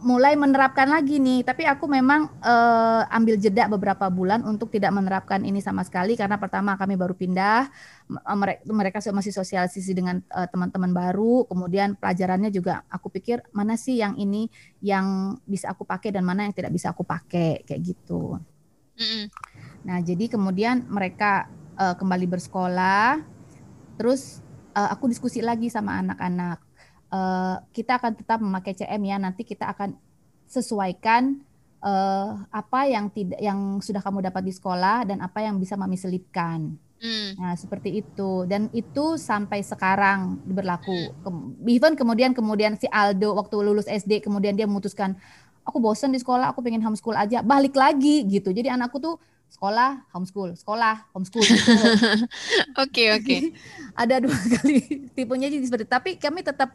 [0.02, 5.46] mulai menerapkan lagi nih, tapi aku memang uh, ambil jeda beberapa bulan untuk tidak menerapkan
[5.46, 6.18] ini sama sekali.
[6.18, 7.70] Karena pertama kami baru pindah,
[8.34, 14.02] mereka mereka masih sosialisasi dengan uh, teman-teman baru, kemudian pelajarannya juga aku pikir mana sih
[14.02, 14.50] yang ini
[14.82, 17.62] yang bisa aku pakai dan mana yang tidak bisa aku pakai?
[17.62, 18.42] Kayak gitu.
[18.98, 19.24] Mm -hmm.
[19.86, 21.46] Nah jadi kemudian mereka
[21.78, 23.22] uh, kembali bersekolah,
[23.96, 24.42] terus
[24.74, 26.71] uh, aku diskusi lagi sama anak-anak
[27.12, 29.16] uh, kita akan tetap memakai CM ya.
[29.20, 29.94] Nanti kita akan
[30.48, 31.38] sesuaikan
[31.84, 36.00] uh, apa yang tidak yang sudah kamu dapat di sekolah dan apa yang bisa mami
[36.00, 36.74] selipkan.
[37.02, 37.30] Hmm.
[37.34, 38.46] Nah, seperti itu.
[38.46, 41.12] Dan itu sampai sekarang berlaku.
[41.26, 41.58] Hmm.
[41.66, 45.18] Even kemudian kemudian si Aldo waktu lulus SD kemudian dia memutuskan
[45.62, 48.50] aku bosan di sekolah, aku pengen homeschool aja, balik lagi gitu.
[48.50, 49.18] Jadi anakku tuh
[49.52, 51.44] sekolah homeschool sekolah homeschool
[52.82, 53.36] oke oke
[54.02, 56.72] ada dua kali tipenya jadi seperti tapi kami tetap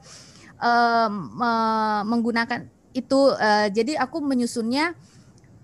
[0.62, 1.10] uh,
[1.42, 4.94] uh, menggunakan itu uh, jadi aku menyusunnya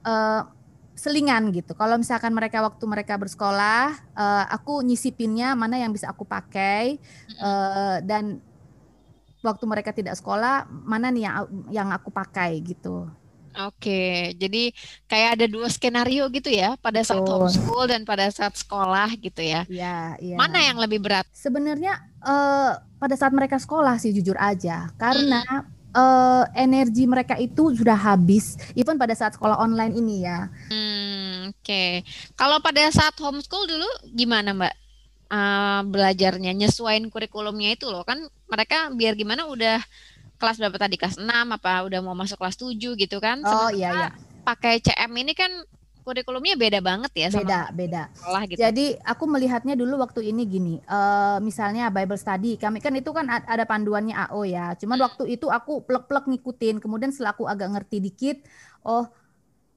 [0.06, 0.46] uh,
[0.94, 1.74] selingan gitu.
[1.74, 7.02] Kalau misalkan mereka waktu mereka bersekolah, uh, aku nyisipinnya mana yang bisa aku pakai
[7.42, 8.38] uh, dan
[9.42, 11.36] waktu mereka tidak sekolah mana nih yang
[11.74, 13.10] yang aku pakai gitu.
[13.54, 14.74] Oke, jadi
[15.06, 17.46] kayak ada dua skenario gitu ya, pada saat Betul.
[17.46, 19.62] homeschool dan pada saat sekolah gitu ya.
[19.70, 20.36] Iya, iya.
[20.42, 21.30] Mana yang lebih berat?
[21.38, 25.94] Sebenarnya uh, pada saat mereka sekolah sih jujur aja, karena hmm.
[25.94, 30.50] uh, energi mereka itu sudah habis, even pada saat sekolah online ini ya.
[30.74, 31.92] Hmm, Oke, okay.
[32.34, 34.76] kalau pada saat homeschool dulu gimana Mbak?
[35.34, 39.82] Uh, belajarnya, nyesuaiin kurikulumnya itu loh kan mereka biar gimana udah
[40.44, 43.90] kelas berapa tadi kelas 6 apa udah mau masuk kelas 7 gitu kan oh iya
[43.96, 44.10] iya
[44.44, 45.64] pakai CM ini kan
[46.04, 48.60] kurikulumnya beda banget ya sama beda beda sekolah gitu.
[48.60, 53.26] Jadi aku melihatnya dulu waktu ini gini, uh, misalnya Bible study, kami kan itu kan
[53.32, 54.76] ada panduannya AO ya.
[54.76, 55.06] Cuman hmm.
[55.08, 58.38] waktu itu aku plek-plek ngikutin, kemudian setelah aku agak ngerti dikit,
[58.84, 59.08] oh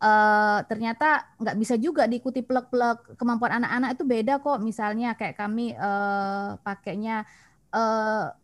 [0.03, 4.59] uh, ternyata nggak bisa juga diikuti plek-plek kemampuan anak-anak itu beda kok.
[4.59, 7.23] Misalnya kayak kami uh, pakainya
[7.71, 8.35] uh,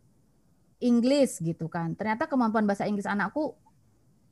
[0.83, 1.95] Inggris gitu kan.
[1.95, 3.55] Ternyata kemampuan bahasa Inggris anakku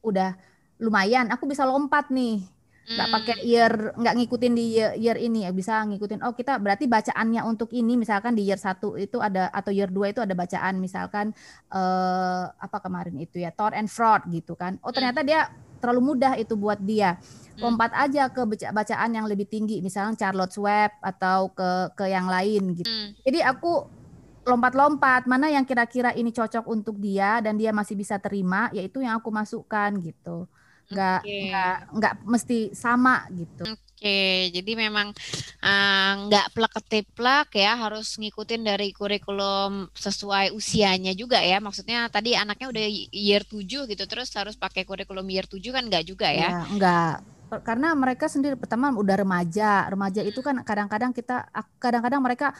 [0.04, 0.36] udah
[0.82, 1.32] lumayan.
[1.32, 2.44] Aku bisa lompat nih.
[2.82, 3.16] Nggak hmm.
[3.16, 6.26] pakai year, nggak ngikutin di year, year ini ya bisa ngikutin.
[6.26, 10.18] Oh kita berarti bacaannya untuk ini misalkan di year satu itu ada atau year 2
[10.18, 11.30] itu ada bacaan misalkan
[11.72, 14.82] eh, apa kemarin itu ya Thor and Fraud gitu kan.
[14.82, 17.22] Oh ternyata dia terlalu mudah itu buat dia.
[17.62, 17.70] Hmm.
[17.70, 22.82] Lompat aja ke bacaan yang lebih tinggi misalnya Charlotte Web atau ke ke yang lain
[22.82, 22.90] gitu.
[22.90, 23.14] Hmm.
[23.22, 24.01] Jadi aku
[24.42, 29.22] lompat-lompat mana yang kira-kira ini cocok untuk dia dan dia masih bisa terima yaitu yang
[29.22, 30.50] aku masukkan gitu.
[30.92, 31.42] Nggak okay.
[31.48, 33.64] nggak nggak mesti sama gitu.
[33.64, 34.38] Oke okay.
[34.50, 35.14] jadi memang
[35.62, 41.62] uh, nggak plek ketiplek ya harus ngikutin dari kurikulum sesuai usianya juga ya.
[41.62, 46.06] Maksudnya tadi anaknya udah year 7 gitu terus harus pakai kurikulum year 7 kan nggak
[46.10, 47.16] juga ya, ya nggak.
[47.62, 49.84] Karena mereka sendiri pertama udah remaja.
[49.92, 51.52] Remaja itu kan kadang-kadang kita
[51.84, 52.56] kadang-kadang mereka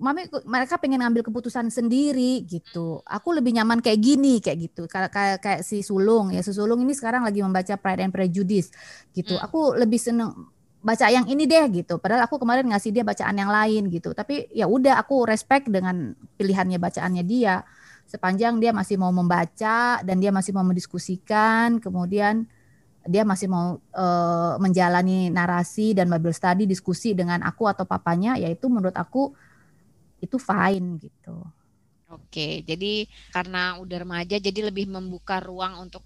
[0.00, 3.04] mami mereka pengen ngambil keputusan sendiri gitu.
[3.04, 4.82] Aku lebih nyaman kayak gini kayak gitu.
[4.88, 8.72] Kayak kayak, kayak si Sulung ya, si Sulung ini sekarang lagi membaca Pride and Prejudice
[9.12, 9.36] gitu.
[9.36, 9.44] Hmm.
[9.44, 12.00] Aku lebih seneng baca yang ini deh gitu.
[12.00, 14.16] Padahal aku kemarin ngasih dia bacaan yang lain gitu.
[14.16, 17.62] Tapi ya udah aku respect dengan pilihannya bacaannya dia.
[18.08, 22.42] Sepanjang dia masih mau membaca dan dia masih mau mendiskusikan, kemudian
[23.06, 28.66] dia masih mau uh, menjalani narasi dan Bible study diskusi dengan aku atau papanya, yaitu
[28.66, 29.30] menurut aku
[30.20, 31.36] itu fine gitu.
[32.10, 36.02] Oke, jadi karena udah remaja jadi lebih membuka ruang untuk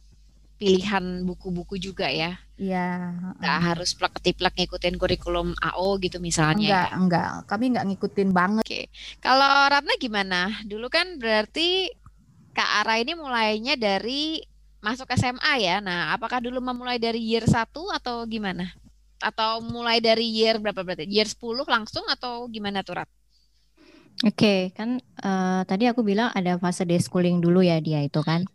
[0.55, 2.39] pilihan buku-buku juga ya.
[2.55, 3.13] Iya.
[3.43, 3.65] Nggak uh.
[3.73, 6.71] harus plek-ketiplek ngikutin kurikulum AO gitu misalnya.
[6.71, 6.97] Enggak, ya.
[6.97, 7.29] enggak.
[7.51, 8.65] Kami nggak ngikutin banget.
[8.65, 8.83] Oke.
[9.19, 10.41] Kalau Ratna gimana?
[10.63, 11.91] Dulu kan berarti
[12.55, 14.39] Kak Ara ini mulainya dari
[14.79, 15.83] masuk SMA ya.
[15.83, 18.71] Nah, apakah dulu memulai dari year 1 atau gimana?
[19.19, 21.09] Atau mulai dari year berapa berarti?
[21.11, 23.11] Year 10 langsung atau gimana tuh Rat?
[24.23, 28.47] Oke, kan uh, tadi aku bilang ada fase deschooling dulu ya dia itu kan.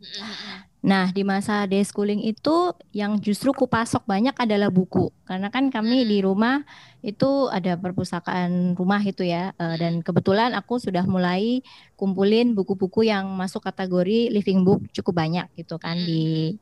[0.79, 5.11] Nah, di masa deschooling itu yang justru kupasok banyak adalah buku.
[5.27, 6.63] Karena kan kami di rumah
[7.03, 9.51] itu ada perpustakaan rumah itu ya.
[9.59, 11.59] Uh, dan kebetulan aku sudah mulai
[11.99, 16.55] kumpulin buku-buku yang masuk kategori living book cukup banyak gitu kan di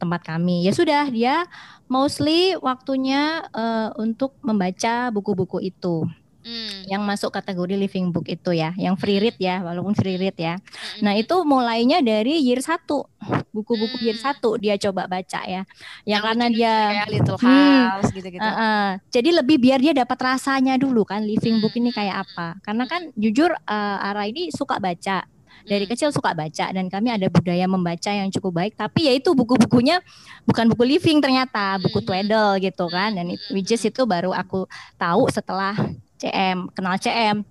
[0.00, 0.64] tempat kami.
[0.64, 1.44] Ya sudah, dia
[1.92, 6.08] mostly waktunya uh, untuk membaca buku-buku itu.
[6.48, 6.88] Hmm.
[6.88, 10.56] Yang masuk kategori living book itu ya, yang free read ya, walaupun free read ya.
[10.56, 11.04] Hmm.
[11.04, 12.88] Nah, itu mulainya dari year 1.
[13.52, 14.06] Buku-buku hmm.
[14.08, 15.62] year 1 dia coba baca ya.
[16.08, 16.72] Ya yang karena dia
[17.06, 18.42] Little House gitu-gitu.
[18.42, 22.56] Uh, uh, jadi lebih biar dia dapat rasanya dulu kan living book ini kayak apa.
[22.64, 25.22] Karena kan jujur uh, Ara ini suka baca
[25.68, 29.36] dari kecil suka baca dan kami ada budaya membaca yang cukup baik tapi ya itu
[29.36, 30.00] buku-bukunya
[30.48, 34.64] bukan buku living ternyata buku tweedle gitu kan dan it, which is itu baru aku
[34.96, 35.76] tahu setelah
[36.18, 37.46] CM, kenal CM.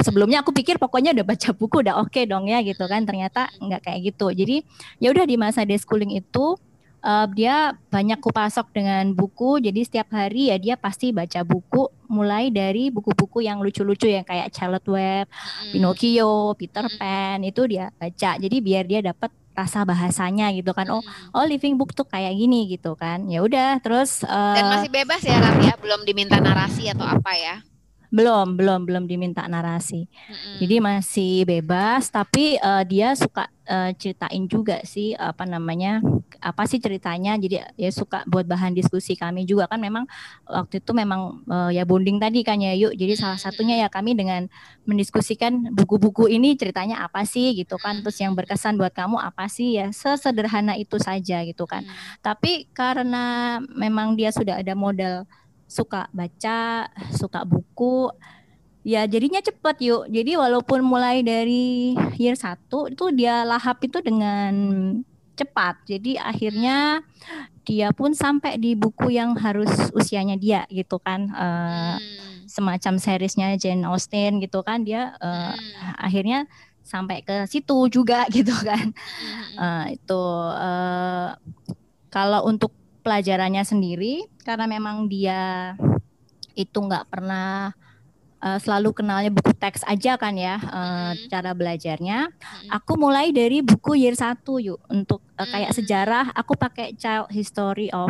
[0.00, 3.02] sebelumnya aku pikir pokoknya udah baca buku udah oke okay dong ya gitu kan.
[3.02, 4.30] Ternyata nggak kayak gitu.
[4.30, 4.62] Jadi
[5.02, 6.54] ya udah di masa deschooling itu
[7.04, 9.60] uh, dia banyak kupasok dengan buku.
[9.60, 14.54] Jadi setiap hari ya dia pasti baca buku mulai dari buku-buku yang lucu-lucu yang kayak
[14.54, 15.26] Charlotte Web,
[15.74, 18.30] Pinocchio, Peter Pan itu dia baca.
[18.40, 20.98] Jadi biar dia dapat rasa bahasanya gitu kan oh
[21.30, 25.22] oh living book tuh kayak gini gitu kan ya udah terus uh, dan masih bebas
[25.22, 27.62] ya Ram ya belum diminta narasi atau apa ya
[28.14, 30.06] belum, belum, belum diminta narasi.
[30.06, 30.56] Mm-hmm.
[30.62, 35.98] Jadi masih bebas, tapi uh, dia suka uh, ceritain juga sih apa namanya,
[36.38, 37.34] apa sih ceritanya.
[37.34, 40.06] Jadi ya suka buat bahan diskusi kami juga kan memang
[40.46, 42.94] waktu itu memang uh, ya bonding tadi kan ya yuk.
[42.94, 44.46] Jadi salah satunya ya kami dengan
[44.86, 47.98] mendiskusikan buku-buku ini ceritanya apa sih gitu kan.
[48.06, 51.82] Terus yang berkesan buat kamu apa sih ya sesederhana itu saja gitu kan.
[51.82, 52.22] Mm.
[52.22, 55.26] Tapi karena memang dia sudah ada modal
[55.74, 58.06] suka baca, suka buku,
[58.86, 60.06] ya jadinya cepet yuk.
[60.06, 64.54] Jadi walaupun mulai dari year 1 itu dia lahap itu dengan
[65.34, 65.82] cepat.
[65.90, 67.02] Jadi akhirnya
[67.66, 71.26] dia pun sampai di buku yang harus usianya dia gitu kan.
[71.34, 71.98] Uh,
[72.46, 75.96] semacam seriesnya Jane Austen gitu kan dia uh, hmm.
[75.98, 76.46] akhirnya
[76.84, 78.94] sampai ke situ juga gitu kan.
[79.58, 80.22] Uh, itu
[80.54, 81.34] uh,
[82.14, 82.70] kalau untuk
[83.04, 85.76] pelajarannya sendiri karena memang dia
[86.56, 87.76] itu nggak pernah
[88.40, 91.28] uh, selalu kenalnya buku teks aja kan ya uh, hmm.
[91.28, 92.18] cara belajarnya.
[92.32, 92.68] Hmm.
[92.80, 95.78] Aku mulai dari buku year 1 yuk untuk uh, kayak hmm.
[95.80, 98.08] sejarah aku pakai Child History of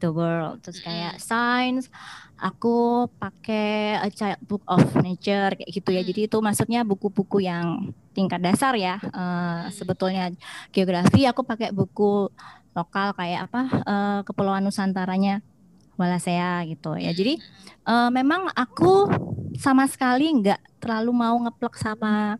[0.00, 1.88] the World terus kayak science
[2.36, 6.04] aku pakai A Child Book of Nature kayak gitu ya.
[6.04, 9.00] Jadi itu maksudnya buku-buku yang tingkat dasar ya.
[9.12, 10.32] Uh, sebetulnya
[10.68, 12.28] geografi aku pakai buku
[12.76, 15.40] lokal kayak apa uh, kepulauan Nusantaranya
[15.96, 17.10] Walasea gitu ya.
[17.16, 17.40] Jadi
[17.88, 19.08] uh, memang aku
[19.56, 22.36] sama sekali nggak terlalu mau ngeplek sama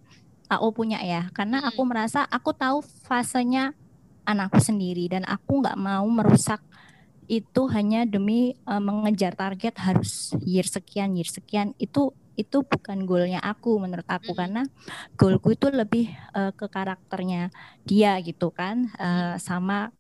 [0.53, 1.88] AO punya ya, karena aku hmm.
[1.88, 3.72] merasa aku tahu fasenya
[4.29, 6.61] anakku sendiri dan aku nggak mau merusak
[7.27, 13.40] itu hanya demi uh, mengejar target harus year sekian year sekian itu itu bukan goalnya
[13.40, 14.38] aku menurut aku hmm.
[14.38, 14.62] karena
[15.16, 17.49] goalku itu lebih uh, ke karakternya
[17.83, 19.90] dia gitu kan uh, sama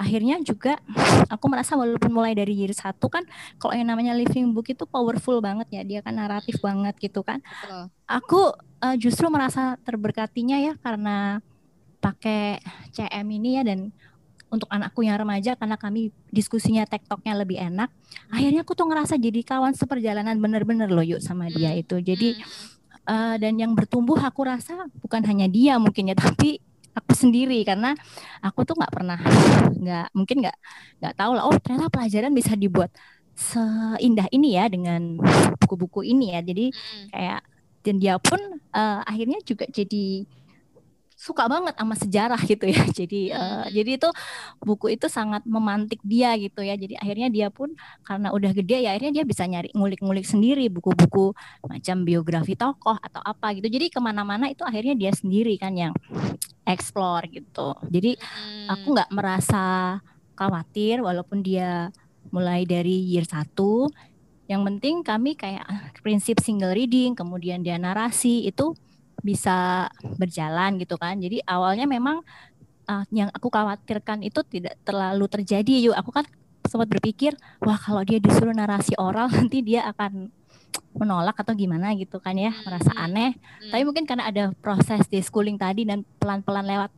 [0.00, 0.80] akhirnya juga
[1.28, 3.20] aku merasa walaupun mulai dari year satu kan
[3.60, 7.44] kalau yang namanya living book itu powerful banget ya dia kan naratif banget gitu kan
[7.44, 7.84] Betul.
[8.08, 8.40] aku
[8.80, 11.44] uh, justru merasa terberkatinya ya karena
[12.00, 12.64] pakai
[12.96, 13.92] CM ini ya dan
[14.50, 17.92] untuk anakku yang remaja karena kami diskusinya tektoknya lebih enak
[18.32, 21.80] akhirnya aku tuh ngerasa jadi kawan seperjalanan bener-bener loh yuk sama dia hmm.
[21.86, 22.40] itu jadi
[23.04, 26.58] uh, dan yang bertumbuh aku rasa bukan hanya dia mungkin ya tapi
[26.94, 27.94] aku sendiri karena
[28.42, 29.18] aku tuh nggak pernah
[29.74, 30.58] nggak mungkin nggak
[31.00, 32.90] nggak tahu lah oh ternyata pelajaran bisa dibuat
[33.38, 35.16] seindah ini ya dengan
[35.62, 36.66] buku-buku ini ya jadi
[37.14, 37.40] kayak
[37.80, 38.40] dan dia pun
[38.76, 40.28] uh, akhirnya juga jadi
[41.20, 42.80] suka banget sama sejarah gitu ya.
[43.04, 44.08] Jadi uh, jadi itu
[44.64, 46.80] buku itu sangat memantik dia gitu ya.
[46.80, 47.76] Jadi akhirnya dia pun
[48.08, 51.36] karena udah gede ya akhirnya dia bisa nyari ngulik-ngulik sendiri buku-buku
[51.68, 53.68] macam biografi tokoh atau apa gitu.
[53.68, 55.92] Jadi ke mana-mana itu akhirnya dia sendiri kan yang
[56.74, 57.76] explore gitu.
[57.86, 58.16] Jadi
[58.70, 58.94] aku hmm.
[58.96, 59.64] nggak merasa
[60.34, 61.92] khawatir walaupun dia
[62.30, 63.54] mulai dari year 1
[64.50, 65.62] yang penting kami kayak
[66.02, 68.74] prinsip single reading, kemudian dia narasi itu
[69.22, 69.86] bisa
[70.18, 71.22] berjalan gitu kan.
[71.22, 72.18] Jadi awalnya memang
[72.90, 75.74] uh, yang aku khawatirkan itu tidak terlalu terjadi.
[75.86, 76.26] Yuk, aku kan
[76.66, 80.34] sempat berpikir, wah kalau dia disuruh narasi oral nanti dia akan
[80.94, 83.04] menolak atau gimana gitu kan ya, merasa hmm.
[83.04, 83.30] aneh.
[83.36, 83.70] Hmm.
[83.72, 86.90] Tapi mungkin karena ada proses schooling tadi dan pelan-pelan lewat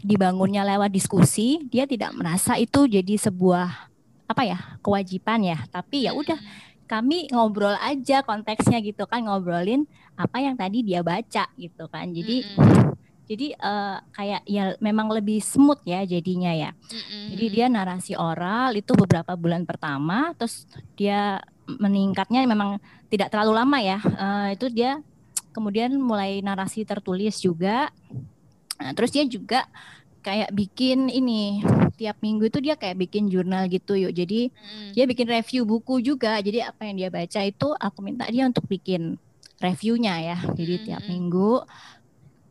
[0.00, 3.92] dibangunnya lewat diskusi, dia tidak merasa itu jadi sebuah
[4.24, 5.58] apa ya kewajiban ya.
[5.68, 6.40] Tapi ya udah
[6.84, 12.44] kami ngobrol aja konteksnya gitu kan ngobrolin apa yang tadi dia baca gitu kan jadi
[12.44, 12.82] mm-hmm.
[13.24, 17.24] jadi uh, kayak ya memang lebih smooth ya jadinya ya mm-hmm.
[17.34, 22.76] jadi dia narasi oral itu beberapa bulan pertama terus dia meningkatnya memang
[23.14, 24.98] tidak terlalu lama ya uh, itu dia
[25.54, 27.94] kemudian mulai narasi tertulis juga
[28.76, 29.70] nah, terus dia juga
[30.24, 31.60] kayak bikin ini
[32.00, 34.16] tiap minggu itu dia kayak bikin jurnal gitu yuk.
[34.16, 34.96] Jadi hmm.
[34.96, 36.40] dia bikin review buku juga.
[36.40, 39.20] Jadi apa yang dia baca itu aku minta dia untuk bikin
[39.60, 40.38] reviewnya ya.
[40.56, 40.84] Jadi hmm.
[40.88, 41.52] tiap minggu.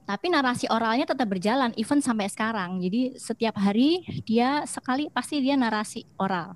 [0.03, 2.77] Tapi narasi oralnya tetap berjalan even sampai sekarang.
[2.77, 6.53] Jadi setiap hari dia sekali pasti dia narasi oral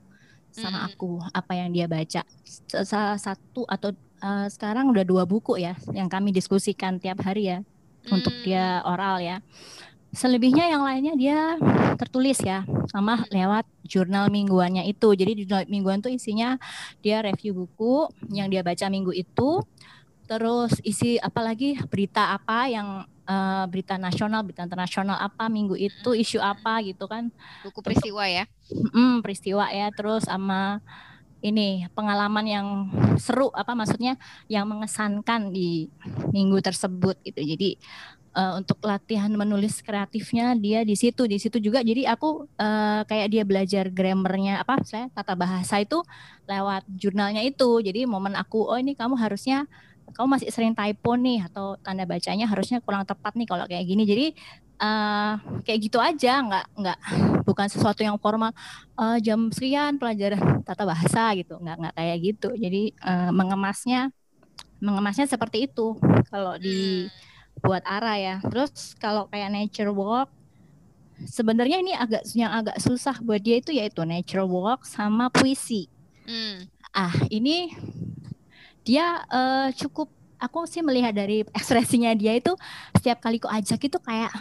[0.51, 2.21] sama aku apa yang dia baca.
[2.67, 7.59] Salah satu atau uh, sekarang udah dua buku ya yang kami diskusikan tiap hari ya
[8.09, 9.43] untuk dia oral ya.
[10.15, 11.39] Selebihnya yang lainnya dia
[11.99, 15.11] tertulis ya sama lewat jurnal mingguannya itu.
[15.13, 16.55] Jadi jurnal mingguan itu isinya
[17.03, 19.61] dia review buku yang dia baca minggu itu.
[20.27, 26.39] Terus isi apalagi berita apa yang uh, berita nasional, berita internasional apa minggu itu, isu
[26.39, 27.29] apa gitu kan.
[27.61, 28.47] Buku peristiwa ya.
[28.95, 29.91] Hmm, peristiwa ya.
[29.91, 30.79] Terus sama
[31.43, 32.67] ini pengalaman yang
[33.21, 34.17] seru apa maksudnya
[34.49, 35.91] yang mengesankan di
[36.33, 37.41] minggu tersebut gitu.
[37.43, 37.77] Jadi
[38.37, 43.27] uh, untuk latihan menulis kreatifnya dia di situ di situ juga jadi aku uh, kayak
[43.33, 46.05] dia belajar grammarnya apa saya tata bahasa itu
[46.45, 49.65] lewat jurnalnya itu jadi momen aku oh ini kamu harusnya
[50.15, 54.03] kamu masih sering typo nih atau tanda bacanya harusnya kurang tepat nih kalau kayak gini
[54.07, 54.25] jadi
[54.79, 55.33] uh,
[55.67, 56.99] kayak gitu aja nggak nggak
[57.47, 58.51] bukan sesuatu yang formal
[58.99, 64.11] uh, jam sekian pelajaran tata bahasa gitu nggak nggak kayak gitu jadi uh, mengemasnya
[64.77, 65.97] mengemasnya seperti itu
[66.29, 68.35] kalau di hmm buat arah ya.
[68.45, 70.29] Terus kalau kayak nature walk
[71.25, 75.89] sebenarnya ini agak yang agak susah buat dia itu yaitu nature walk sama puisi.
[76.27, 76.69] Hmm.
[76.93, 77.73] Ah, ini
[78.87, 80.07] dia uh, cukup
[80.39, 82.53] aku sih melihat dari ekspresinya dia itu
[82.95, 84.31] setiap kali kok ajak itu kayak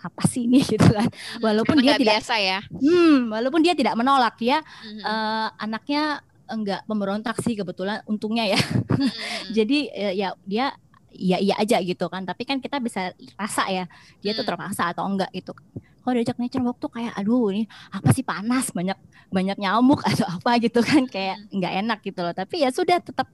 [0.00, 1.06] apa sih ini gitu kan
[1.44, 5.02] walaupun dia tidak biasa ya hmm walaupun dia tidak menolak ya hmm.
[5.04, 9.10] uh, anaknya enggak pemberontak sih kebetulan untungnya ya hmm.
[9.56, 10.66] jadi uh, ya dia
[11.12, 13.84] iya iya aja gitu kan tapi kan kita bisa rasa ya
[14.24, 14.38] dia hmm.
[14.40, 15.52] tuh terpaksa atau enggak gitu
[16.02, 18.26] kalau diajak nature walk tuh kayak aduh ini apa sih?
[18.26, 18.98] Panas banyak
[19.32, 21.06] banyak nyamuk atau apa gitu kan.
[21.06, 21.58] Kayak hmm.
[21.58, 22.34] nggak enak gitu loh.
[22.34, 23.30] Tapi ya sudah tetap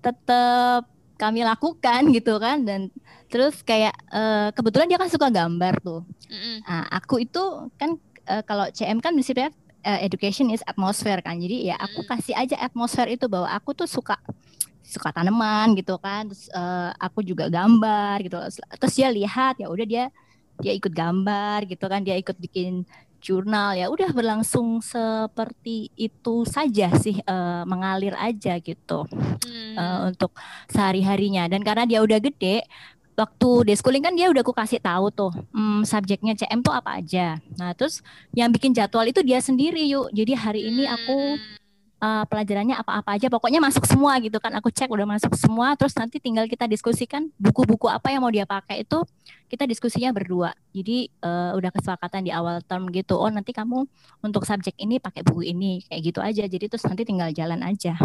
[0.00, 0.82] tetap
[1.16, 2.64] kami lakukan gitu kan.
[2.64, 2.88] Dan
[3.30, 6.02] terus kayak uh, kebetulan dia kan suka gambar tuh.
[6.26, 7.94] Mm nah, aku itu kan
[8.26, 9.54] uh, kalau CM kan misalnya
[9.86, 11.38] uh, education is atmosphere kan.
[11.38, 14.18] Jadi ya aku kasih aja atmosfer itu bahwa aku tuh suka
[14.82, 16.26] suka tanaman gitu kan.
[16.30, 18.36] Terus uh, aku juga gambar gitu.
[18.82, 20.04] Terus dia lihat ya udah dia
[20.60, 22.88] dia ikut gambar gitu kan dia ikut bikin
[23.20, 29.74] jurnal ya udah berlangsung seperti itu saja sih uh, mengalir aja gitu hmm.
[29.74, 30.30] uh, untuk
[30.70, 32.62] sehari harinya dan karena dia udah gede
[33.16, 37.40] waktu deschooling kan dia udah aku kasih tahu tuh hmm, subjeknya CM tuh apa aja.
[37.56, 38.04] Nah terus
[38.36, 40.12] yang bikin jadwal itu dia sendiri yuk.
[40.12, 41.65] Jadi hari ini aku hmm
[42.06, 44.54] uh, pelajarannya apa-apa aja pokoknya masuk semua gitu kan.
[44.54, 45.74] Aku cek udah masuk semua.
[45.74, 49.02] Terus nanti tinggal kita diskusikan buku-buku apa yang mau dia pakai itu
[49.50, 50.54] kita diskusinya berdua.
[50.70, 53.86] Jadi uh, udah kesepakatan di awal term gitu oh nanti kamu
[54.22, 56.44] untuk subjek ini pakai buku ini kayak gitu aja.
[56.46, 57.98] Jadi terus nanti tinggal jalan aja.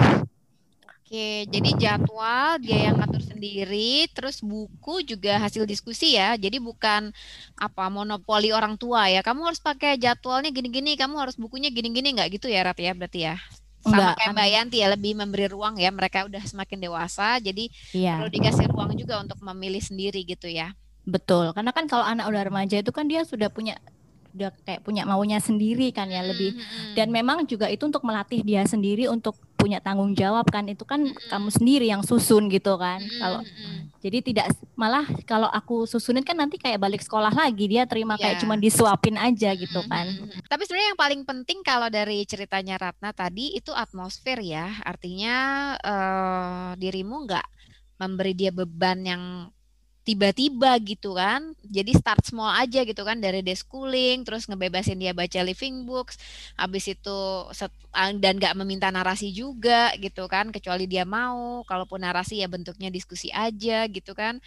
[1.11, 6.39] Oke, jadi jadwal dia yang ngatur sendiri, terus buku juga hasil diskusi ya.
[6.39, 7.11] Jadi bukan
[7.59, 9.19] apa monopoli orang tua ya.
[9.19, 13.27] Kamu harus pakai jadwalnya gini-gini, kamu harus bukunya gini-gini nggak gitu ya Rat ya berarti
[13.27, 13.35] ya
[13.81, 17.65] sama Enggak, kayak Mbak Yanti ya lebih memberi ruang ya mereka udah semakin dewasa jadi
[17.97, 18.21] iya.
[18.21, 22.43] perlu dikasih ruang juga untuk memilih sendiri gitu ya betul karena kan kalau anak udah
[22.45, 23.81] remaja itu kan dia sudah punya
[24.31, 26.93] udah kayak punya maunya sendiri kan ya lebih hmm, hmm, hmm.
[26.95, 31.05] dan memang juga itu untuk melatih dia sendiri untuk punya tanggung jawab kan itu kan
[31.05, 31.29] mm -hmm.
[31.29, 33.21] kamu sendiri yang susun gitu kan mm -hmm.
[33.21, 33.41] kalau
[34.01, 38.21] jadi tidak malah kalau aku susunin kan nanti kayak balik sekolah lagi dia terima yeah.
[38.25, 38.41] kayak iya.
[38.41, 40.09] cuma disuapin aja gitu kan
[40.49, 45.35] tapi sebenarnya yang paling penting kalau dari ceritanya Ratna tadi itu atmosfer ya artinya
[45.77, 47.47] uh, dirimu nggak
[48.01, 49.23] memberi dia beban yang
[50.07, 51.53] tiba-tiba gitu kan.
[51.65, 56.17] Jadi start small aja gitu kan dari deschooling, terus ngebebasin dia baca living books,
[56.57, 57.19] habis itu
[57.53, 61.61] set, ah, dan gak meminta narasi juga gitu kan, kecuali dia mau.
[61.69, 64.41] Kalaupun narasi ya bentuknya diskusi aja gitu kan.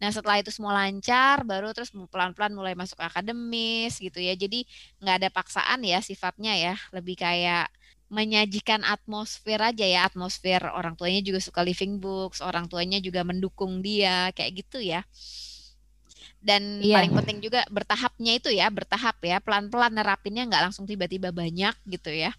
[0.00, 4.34] Nah setelah itu semua lancar, baru terus pelan-pelan mulai masuk akademis gitu ya.
[4.38, 4.64] Jadi
[5.02, 7.68] nggak ada paksaan ya sifatnya ya, lebih kayak
[8.08, 13.84] menyajikan atmosfer aja ya atmosfer orang tuanya juga suka living books orang tuanya juga mendukung
[13.84, 15.04] dia kayak gitu ya
[16.40, 16.96] dan yeah.
[16.98, 22.10] paling penting juga bertahapnya itu ya bertahap ya pelan-pelan nerapinnya nggak langsung tiba-tiba banyak gitu
[22.10, 22.32] ya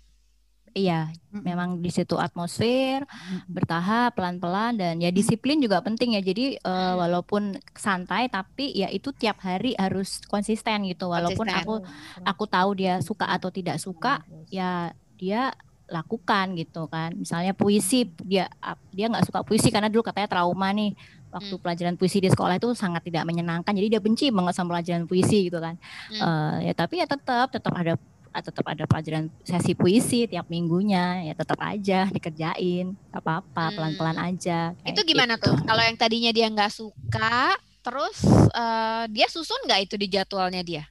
[0.77, 3.01] Iya, memang di situ atmosfer
[3.49, 6.21] bertahap pelan-pelan dan ya disiplin juga penting ya.
[6.21, 11.09] Jadi uh, walaupun santai tapi ya itu tiap hari harus konsisten gitu.
[11.09, 11.65] Walaupun konsisten.
[11.65, 11.75] aku
[12.21, 14.21] aku tahu dia suka atau tidak suka,
[14.53, 15.51] ya dia
[15.91, 17.11] lakukan gitu kan.
[17.17, 18.47] Misalnya puisi dia
[18.95, 20.95] dia nggak suka puisi karena dulu katanya trauma nih
[21.29, 21.61] waktu hmm.
[21.61, 23.75] pelajaran puisi di sekolah itu sangat tidak menyenangkan.
[23.75, 25.75] Jadi dia benci banget sama pelajaran puisi gitu kan.
[26.13, 26.21] Hmm.
[26.23, 27.99] Uh, ya tapi ya tetap tetap ada
[28.29, 33.75] tetap ada pelajaran sesi puisi tiap minggunya ya tetap aja dikerjain gak apa-apa hmm.
[33.75, 35.49] pelan-pelan aja itu gimana gitu.
[35.49, 38.21] tuh kalau yang tadinya dia nggak suka terus
[38.53, 40.85] uh, dia susun nggak itu di jadwalnya dia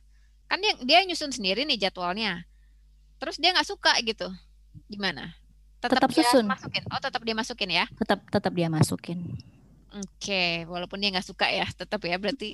[0.51, 2.43] kan dia dia nyusun sendiri nih jadwalnya
[3.19, 4.31] terus dia nggak suka gitu
[4.87, 5.35] gimana
[5.79, 9.19] tetap, tetap susun masukin oh tetap dia masukin ya tetap tetap dia masukin
[9.89, 12.53] Oke, walaupun dia nggak suka ya, tetap ya berarti.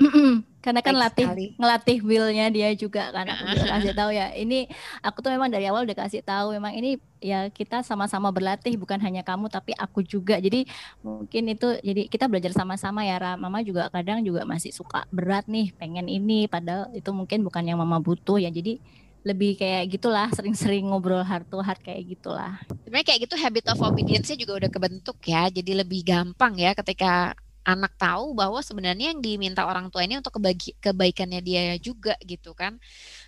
[0.64, 1.46] Karena kan latih sekali.
[1.58, 3.26] ngelatih willnya dia juga kan.
[3.26, 4.30] Aku bisa kasih tahu ya.
[4.30, 4.70] Ini
[5.02, 9.02] aku tuh memang dari awal udah kasih tahu memang ini ya kita sama-sama berlatih bukan
[9.02, 10.38] hanya kamu tapi aku juga.
[10.38, 10.70] Jadi
[11.02, 13.18] mungkin itu jadi kita belajar sama-sama ya.
[13.18, 13.34] Ra.
[13.34, 17.82] Mama juga kadang juga masih suka berat nih, pengen ini padahal itu mungkin bukan yang
[17.82, 18.48] mama butuh ya.
[18.54, 18.78] Jadi
[19.24, 22.60] lebih kayak gitulah sering-sering ngobrol heart to heart kayak gitulah.
[22.84, 25.48] Sebenarnya kayak gitu habit of obedience juga udah kebentuk ya.
[25.48, 27.32] Jadi lebih gampang ya ketika
[27.64, 32.52] anak tahu bahwa sebenarnya yang diminta orang tua ini untuk kebagi, kebaikannya dia juga gitu
[32.52, 32.76] kan.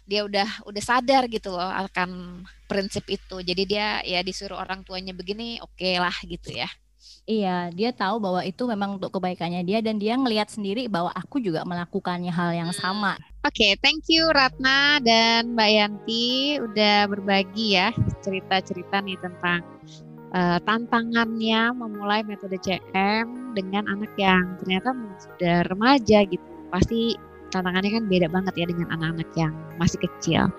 [0.05, 3.40] Dia udah udah sadar gitu loh akan prinsip itu.
[3.40, 6.68] Jadi dia ya disuruh orang tuanya begini oke okay lah gitu ya.
[7.26, 11.42] Iya, dia tahu bahwa itu memang untuk kebaikannya dia dan dia ngelihat sendiri bahwa aku
[11.42, 12.78] juga melakukannya hal yang hmm.
[12.78, 13.18] sama.
[13.47, 19.62] Oke, okay, thank you Ratna dan Mbak Yanti udah berbagi ya cerita-cerita nih tentang
[20.34, 24.90] uh, tantangannya memulai metode CM dengan anak yang ternyata
[25.22, 26.42] sudah remaja gitu.
[26.74, 27.14] Pasti
[27.55, 30.51] tantangannya kan beda banget ya dengan anak-anak yang masih kecil.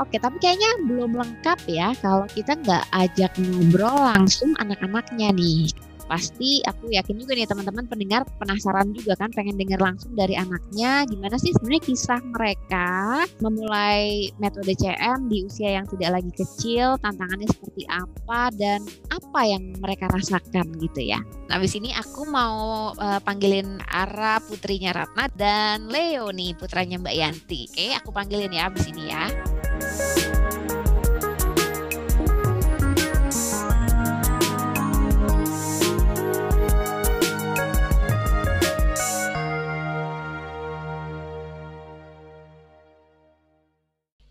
[0.00, 5.68] Oke, tapi kayaknya belum lengkap ya kalau kita nggak ajak ngobrol langsung anak-anaknya nih
[6.06, 11.06] pasti aku yakin juga nih teman-teman pendengar penasaran juga kan pengen dengar langsung dari anaknya
[11.06, 17.48] gimana sih sebenarnya kisah mereka memulai metode CM di usia yang tidak lagi kecil tantangannya
[17.50, 18.80] seperti apa dan
[19.10, 21.20] apa yang mereka rasakan gitu ya.
[21.46, 27.14] Nah, habis ini aku mau uh, panggilin Ara putrinya Ratna dan Leo nih putranya Mbak
[27.14, 27.62] Yanti.
[27.70, 30.35] Oke, aku panggilin ya habis ini ya.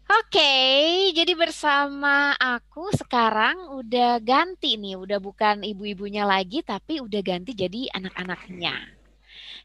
[0.06, 0.53] Oke,
[1.18, 7.89] jadi bersama aku sekarang udah ganti nih, udah bukan ibu-ibunya lagi, tapi udah ganti jadi
[7.89, 8.86] anak-anaknya.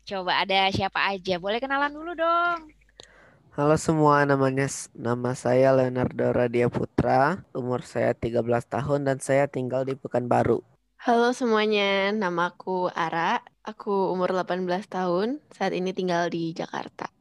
[0.09, 1.36] Coba ada siapa aja?
[1.36, 2.72] Boleh kenalan dulu dong.
[3.53, 4.64] Halo semua, namanya
[4.97, 10.64] nama saya Leonardo Radia Putra, umur saya 13 tahun dan saya tinggal di Pekanbaru.
[11.05, 17.12] Halo semuanya, nama aku Ara, aku umur 18 tahun, saat ini tinggal di Jakarta.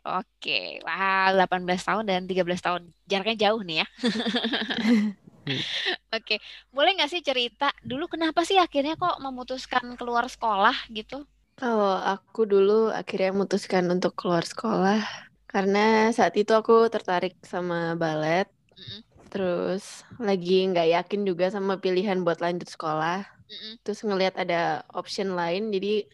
[0.00, 2.82] Oke, wah 18 tahun dan 13 tahun.
[3.10, 3.86] Jaraknya jauh nih ya.
[6.16, 6.36] Oke,
[6.74, 11.26] boleh nggak sih cerita dulu kenapa sih akhirnya kok memutuskan keluar sekolah gitu?
[11.60, 15.04] Kalau aku dulu akhirnya memutuskan untuk keluar sekolah
[15.52, 18.48] karena saat itu aku tertarik sama balet.
[18.78, 19.00] Mm-mm.
[19.30, 23.22] Terus lagi nggak yakin juga sama pilihan buat lanjut sekolah.
[23.50, 23.74] Mm-mm.
[23.84, 26.08] Terus ngelihat ada option lain, jadi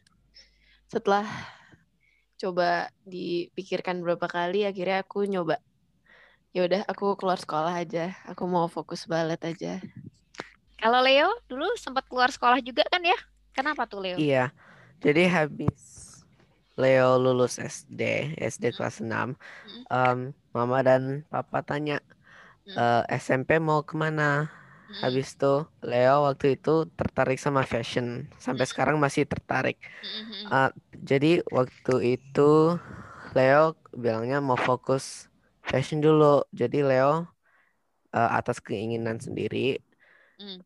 [0.86, 1.26] setelah
[2.36, 5.60] coba dipikirkan berapa kali akhirnya aku nyoba.
[6.56, 8.16] Ya udah aku keluar sekolah aja.
[8.28, 9.80] Aku mau fokus balet aja.
[10.76, 13.16] Kalau Leo dulu sempat keluar sekolah juga kan ya?
[13.52, 14.16] Kenapa tuh Leo?
[14.16, 14.52] Iya.
[15.00, 16.06] Jadi habis
[16.76, 18.76] Leo lulus SD SD hmm.
[18.76, 19.32] kelas 6
[19.88, 20.18] um,
[20.52, 22.04] mama dan papa tanya
[22.76, 23.12] uh, hmm.
[23.12, 24.52] eh, SMP mau ke mana
[24.86, 25.02] Hmm.
[25.02, 25.52] Habis itu
[25.84, 28.06] Leo waktu itu tertarik sama fashion.
[28.38, 28.70] Sampai hmm.
[28.70, 29.76] sekarang masih tertarik.
[30.46, 30.70] Uh,
[31.10, 32.78] jadi waktu itu
[33.36, 35.28] Leo bilangnya mau fokus
[35.66, 36.44] fashion dulu.
[36.54, 37.26] Jadi Leo
[38.14, 39.80] uh, atas keinginan sendiri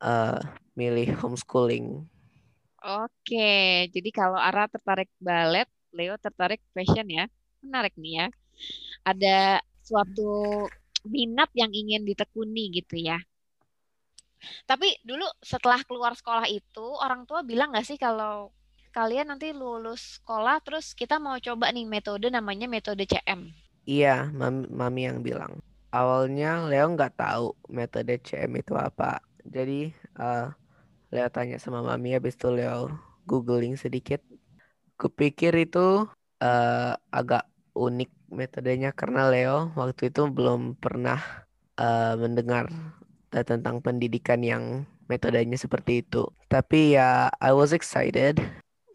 [0.03, 0.39] uh,
[0.79, 2.07] milih homeschooling.
[2.81, 3.37] Oke,
[3.95, 7.25] jadi kalau Ara tertarik balet, Leo tertarik fashion ya.
[7.65, 8.27] Menarik nih ya.
[9.09, 9.29] Ada
[9.89, 10.23] suatu
[11.15, 13.17] minat yang ingin ditekuni gitu ya.
[14.65, 18.53] Tapi dulu setelah keluar sekolah itu orang tua bilang nggak sih kalau
[18.91, 23.51] kalian nanti lulus sekolah terus kita mau coba nih metode namanya metode CM.
[23.87, 25.63] Iya, mami, mami yang bilang.
[25.91, 29.23] Awalnya Leo nggak tahu metode CM itu apa.
[29.43, 30.51] Jadi uh,
[31.11, 32.91] Leo tanya sama mami habis itu Leo
[33.27, 34.23] googling sedikit.
[34.95, 36.07] Kupikir itu
[36.43, 41.19] uh, agak unik metodenya karena Leo waktu itu belum pernah
[41.79, 42.71] uh, mendengar
[43.31, 46.27] tentang pendidikan yang metodenya seperti itu.
[46.51, 48.43] Tapi ya I was excited,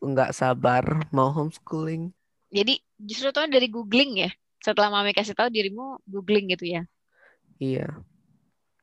[0.04, 2.12] nggak sabar mau homeschooling.
[2.52, 4.32] Jadi justru tuh dari googling ya.
[4.64, 6.84] Setelah mami kasih tahu dirimu googling gitu ya.
[7.60, 7.88] Iya.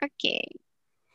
[0.03, 0.13] Oke.
[0.19, 0.45] Okay.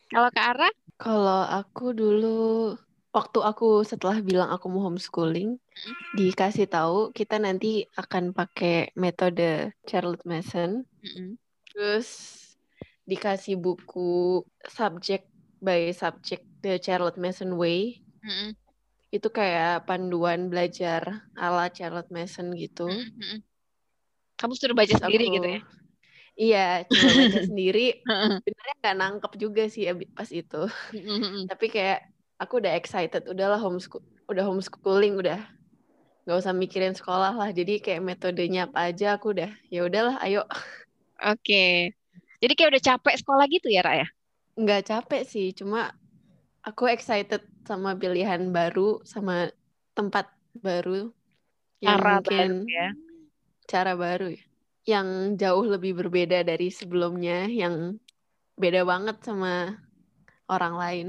[0.08, 0.72] Kalau ke arah?
[0.98, 2.74] Kalau aku dulu
[3.12, 5.94] waktu aku setelah bilang aku mau homeschooling, hmm.
[6.16, 10.88] dikasih tahu kita nanti akan pakai metode Charlotte Mason.
[11.04, 11.38] Hmm.
[11.70, 12.08] Terus
[13.08, 15.24] dikasih buku subject
[15.64, 18.04] by subject The Charlotte Mason Way.
[18.20, 18.52] Hmm.
[19.08, 22.84] Itu kayak panduan belajar ala Charlotte Mason gitu.
[22.84, 23.40] Hmm.
[24.36, 25.60] Kamu sudah baca Terus sendiri aku, gitu ya?
[26.38, 27.86] Iya, cuma baca sendiri.
[28.46, 30.62] Sebenarnya nggak nangkep juga sih pas itu.
[31.50, 32.06] Tapi kayak
[32.38, 35.42] aku udah excited, udahlah homeschool, udah homeschooling, udah
[36.28, 37.50] nggak usah mikirin sekolah lah.
[37.50, 40.46] Jadi kayak metodenya apa aja aku udah ya udahlah, ayo.
[41.18, 41.97] Oke.
[42.38, 44.06] Jadi kayak udah capek sekolah gitu ya, Raya?
[44.58, 45.94] Nggak capek sih, cuma
[46.62, 49.50] aku excited sama pilihan baru, sama
[49.94, 51.10] tempat baru.
[51.82, 52.88] Yang cara mungkin baru ya.
[53.68, 54.42] Cara baru ya
[54.88, 58.00] yang jauh lebih berbeda dari sebelumnya, yang
[58.56, 59.76] beda banget sama
[60.48, 61.06] orang lain.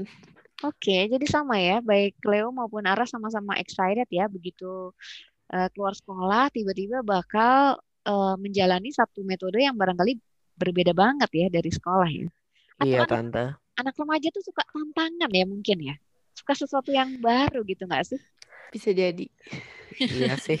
[0.60, 4.92] Oke, jadi sama ya, baik Leo maupun Ara sama-sama excited ya, begitu
[5.48, 10.20] uh, keluar sekolah tiba-tiba bakal uh, menjalani satu metode yang barangkali
[10.60, 12.28] berbeda banget ya dari sekolah ya.
[12.76, 13.44] Atau iya, anak, Tante.
[13.80, 15.94] Anak remaja tuh suka tantangan ya mungkin ya.
[16.36, 18.20] Suka sesuatu yang baru gitu nggak sih?
[18.68, 19.26] Bisa jadi.
[19.96, 20.60] iya sih.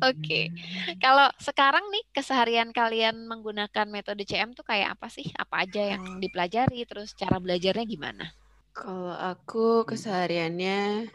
[0.00, 0.50] Oke.
[0.98, 5.28] Kalau sekarang nih keseharian kalian menggunakan metode CM tuh kayak apa sih?
[5.36, 8.26] Apa aja yang dipelajari terus cara belajarnya gimana?
[8.74, 11.10] Kalau aku kesehariannya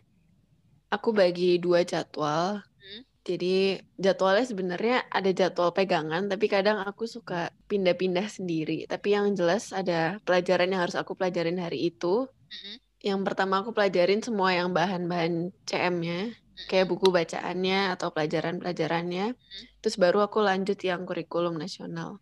[0.94, 2.64] aku bagi dua jadwal.
[3.26, 8.86] Jadi jadwalnya sebenarnya ada jadwal pegangan, tapi kadang aku suka pindah-pindah sendiri.
[8.86, 12.30] Tapi yang jelas ada pelajaran yang harus aku pelajarin hari itu.
[12.30, 16.34] Hmm yang pertama aku pelajarin semua yang bahan-bahan CM-nya,
[16.66, 19.38] kayak buku bacaannya atau pelajaran-pelajarannya.
[19.86, 22.18] Terus baru aku lanjut yang kurikulum nasional.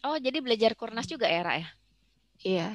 [0.00, 1.68] Oh, jadi belajar Kurnas juga ya, Ra ya?
[2.40, 2.68] Iya.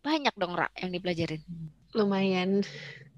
[0.00, 1.44] Banyak dong, Ra, yang dipelajarin.
[1.92, 2.64] Lumayan.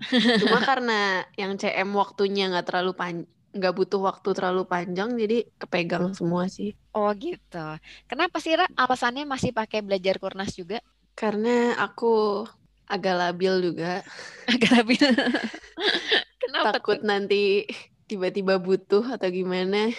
[0.42, 6.10] Cuma karena yang CM waktunya nggak terlalu panjang, nggak butuh waktu terlalu panjang jadi kepegang
[6.18, 6.70] semua sih.
[6.94, 7.66] Oh gitu.
[8.10, 10.78] Kenapa sih Ra alasannya masih pakai belajar Kurnas juga?
[11.14, 12.44] Karena aku
[12.90, 14.02] agak labil juga.
[14.52, 14.98] Agak labil.
[16.42, 17.06] Kenapa Takut tuh?
[17.10, 17.66] nanti
[18.10, 19.90] tiba-tiba butuh atau gimana.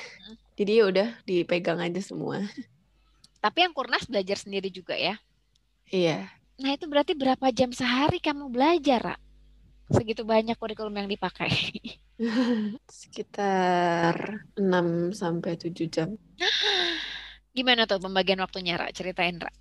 [0.59, 2.37] Jadi ya udah dipegang aja semua.
[3.43, 5.15] Tapi yang Kurnas belajar sendiri juga ya?
[5.89, 6.29] Iya.
[6.61, 9.15] Nah itu berarti berapa jam sehari kamu belajar, Ra?
[9.95, 11.51] Segitu banyak kurikulum yang dipakai.
[13.03, 16.09] Sekitar 6 sampai 7 jam.
[17.55, 18.87] Gimana tuh pembagian waktunya, Ra?
[18.91, 19.51] Ceritain, Ra.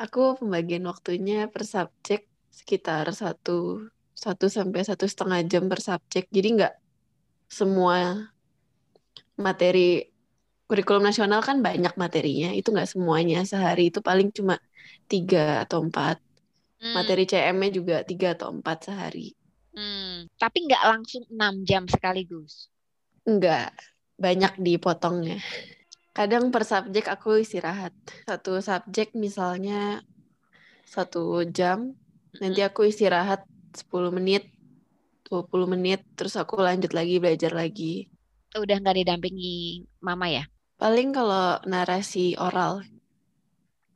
[0.00, 6.28] Aku pembagian waktunya per subjek sekitar satu satu sampai satu setengah jam per subjek.
[6.32, 6.74] Jadi nggak
[7.52, 8.28] semua
[9.36, 10.08] materi
[10.64, 12.50] kurikulum nasional kan banyak materinya.
[12.56, 14.56] Itu nggak semuanya sehari itu paling cuma
[15.04, 16.16] tiga atau empat.
[16.80, 16.96] Hmm.
[16.96, 19.36] Materi CM-nya juga tiga atau empat sehari.
[19.72, 20.28] Hmm.
[20.36, 22.68] Tapi nggak langsung enam jam sekaligus.
[23.24, 23.72] Enggak,
[24.20, 25.40] banyak dipotongnya.
[26.12, 27.96] Kadang per subjek aku istirahat.
[28.28, 30.04] Satu subjek misalnya
[30.84, 31.96] satu jam,
[32.36, 34.52] nanti aku istirahat 10 menit,
[35.24, 38.12] 20 menit, terus aku lanjut lagi belajar lagi.
[38.52, 40.44] Udah nggak didampingi mama ya?
[40.76, 42.84] Paling kalau narasi oral.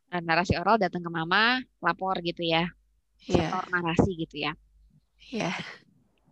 [0.09, 2.73] Nah, narasi oral datang ke mama, lapor gitu ya?
[3.29, 3.53] Iya.
[3.53, 3.69] Yeah.
[3.69, 4.57] narasi gitu ya?
[5.33, 5.57] Yeah.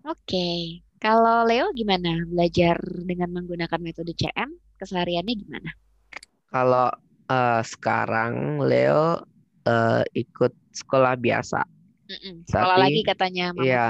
[0.05, 0.29] Oke.
[0.29, 0.59] Okay.
[1.05, 4.57] Kalau Leo gimana belajar dengan menggunakan metode CM?
[4.81, 5.71] Kesehariannya gimana?
[6.49, 6.89] Kalau
[7.29, 9.21] uh, sekarang Leo
[9.69, 11.61] uh, ikut sekolah biasa.
[12.05, 13.65] Mm-mm, sekolah tapi, lagi katanya mama.
[13.65, 13.89] Iya.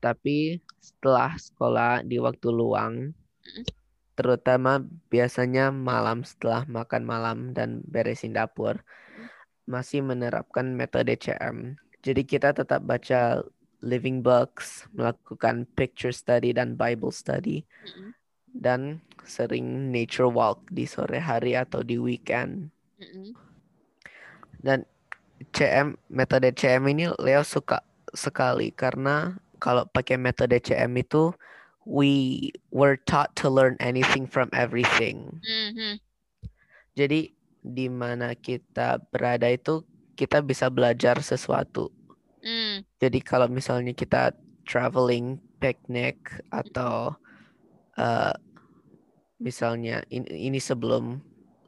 [0.00, 3.12] Tapi setelah sekolah di waktu luang,
[3.44, 3.76] mm
[4.18, 4.82] terutama
[5.14, 8.82] biasanya malam setelah makan malam dan beresin dapur,
[9.62, 11.78] masih menerapkan metode CM.
[12.02, 13.42] Jadi kita tetap baca
[13.82, 18.10] living books, melakukan picture study dan Bible study, mm-hmm.
[18.54, 22.70] dan sering nature walk di sore hari atau di weekend.
[22.98, 23.34] Mm-hmm.
[24.58, 24.82] Dan
[25.54, 31.30] CM metode CM ini Leo suka sekali karena kalau pakai metode CM itu
[31.86, 35.38] we were taught to learn anything from everything.
[35.46, 36.02] Mm-hmm.
[36.98, 37.30] Jadi
[37.62, 39.86] di mana kita berada itu
[40.18, 41.94] kita bisa belajar sesuatu
[42.42, 42.86] Mm.
[42.98, 46.22] Jadi kalau misalnya kita traveling, picnic
[46.54, 47.18] atau
[47.98, 48.34] uh,
[49.42, 51.18] misalnya ini, ini sebelum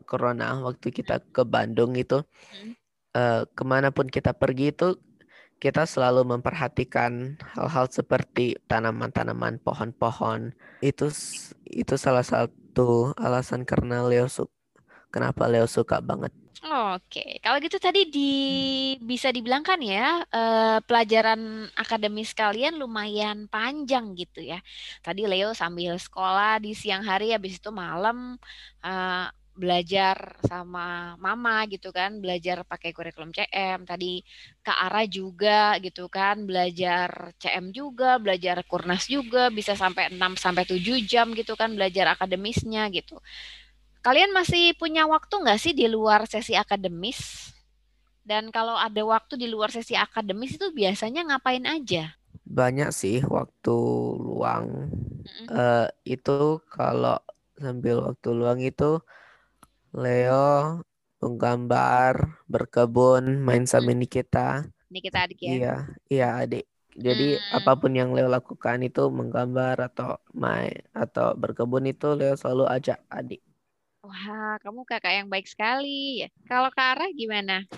[0.07, 2.74] corona waktu kita ke Bandung itu Hmm.
[3.14, 4.98] eh, ke mana pun kita pergi itu
[5.62, 10.57] kita selalu memperhatikan hal-hal seperti tanaman-tanaman, pohon-pohon.
[10.82, 11.11] Itu
[11.68, 14.51] itu salah satu alasan karena Leo su-
[15.14, 16.32] kenapa Leo suka banget.
[16.59, 18.20] Oke, kalau gitu tadi di
[19.01, 24.61] bisa dibilang kan ya eh, pelajaran akademis kalian lumayan panjang gitu ya.
[25.01, 28.36] Tadi Leo sambil sekolah di siang hari, habis itu malam
[28.84, 29.26] eh,
[29.57, 33.88] belajar sama mama gitu kan, belajar pakai kurikulum CM.
[33.88, 34.20] Tadi
[34.61, 40.68] Kak Ara juga gitu kan, belajar CM juga, belajar Kurnas juga, bisa sampai 6 sampai
[40.68, 43.16] 7 jam gitu kan belajar akademisnya gitu.
[44.01, 47.20] Kalian masih punya waktu nggak sih di luar sesi akademis?
[48.24, 52.05] Dan kalau ada waktu di luar sesi akademis itu biasanya ngapain aja?
[52.59, 53.76] Banyak sih waktu
[54.26, 54.66] luang.
[55.26, 55.46] Mm-mm.
[55.51, 55.86] Eh,
[56.16, 57.16] itu kalau
[57.61, 58.84] sambil waktu luang itu
[59.94, 60.80] Leo
[61.20, 62.14] menggambar,
[62.53, 64.64] berkebun, main sama Nikita.
[64.90, 65.51] Ini kita adik ya.
[65.55, 65.74] Iya,
[66.11, 66.64] iya adik.
[66.96, 67.57] Jadi Hmm.
[67.59, 72.98] apa pun yang Leo lakukan itu menggambar atau main atau berkebun itu Leo selalu ajak
[73.11, 73.40] adik.
[74.01, 76.24] Wah, kamu kakak yang baik sekali.
[76.48, 77.68] Kalau Kak Ara gimana?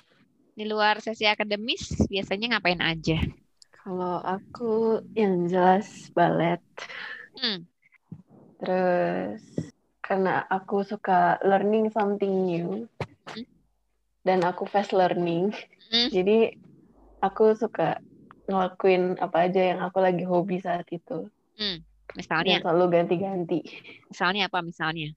[0.55, 3.19] Di luar sesi akademis biasanya ngapain aja?
[3.83, 6.63] Kalau aku yang jelas balet.
[7.35, 7.67] Hmm.
[8.63, 9.43] Terus
[9.99, 12.87] karena aku suka learning something new
[13.35, 13.47] Hmm.
[14.23, 15.51] dan aku fast learning,
[15.91, 16.07] Hmm.
[16.15, 16.55] jadi
[17.19, 17.99] aku suka
[18.47, 21.27] ngelakuin apa aja yang aku lagi hobi saat itu.
[21.59, 21.83] Dan
[22.15, 23.61] Misalnya, selalu ganti-ganti.
[24.13, 25.17] misalnya apa misalnya?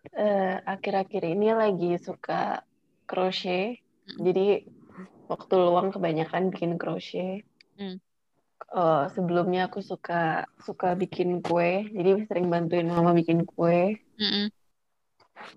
[0.00, 2.64] Eh, akhir-akhir ini lagi suka
[3.04, 3.84] crochet.
[4.08, 4.18] Hmm.
[4.24, 4.64] Jadi
[5.28, 7.44] waktu luang kebanyakan bikin crochet.
[7.76, 8.00] Hmm.
[8.70, 11.84] Eh, sebelumnya aku suka suka bikin kue.
[11.92, 14.00] Jadi sering bantuin mama bikin kue.
[14.16, 14.48] Mm-mm.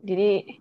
[0.03, 0.59] Jadi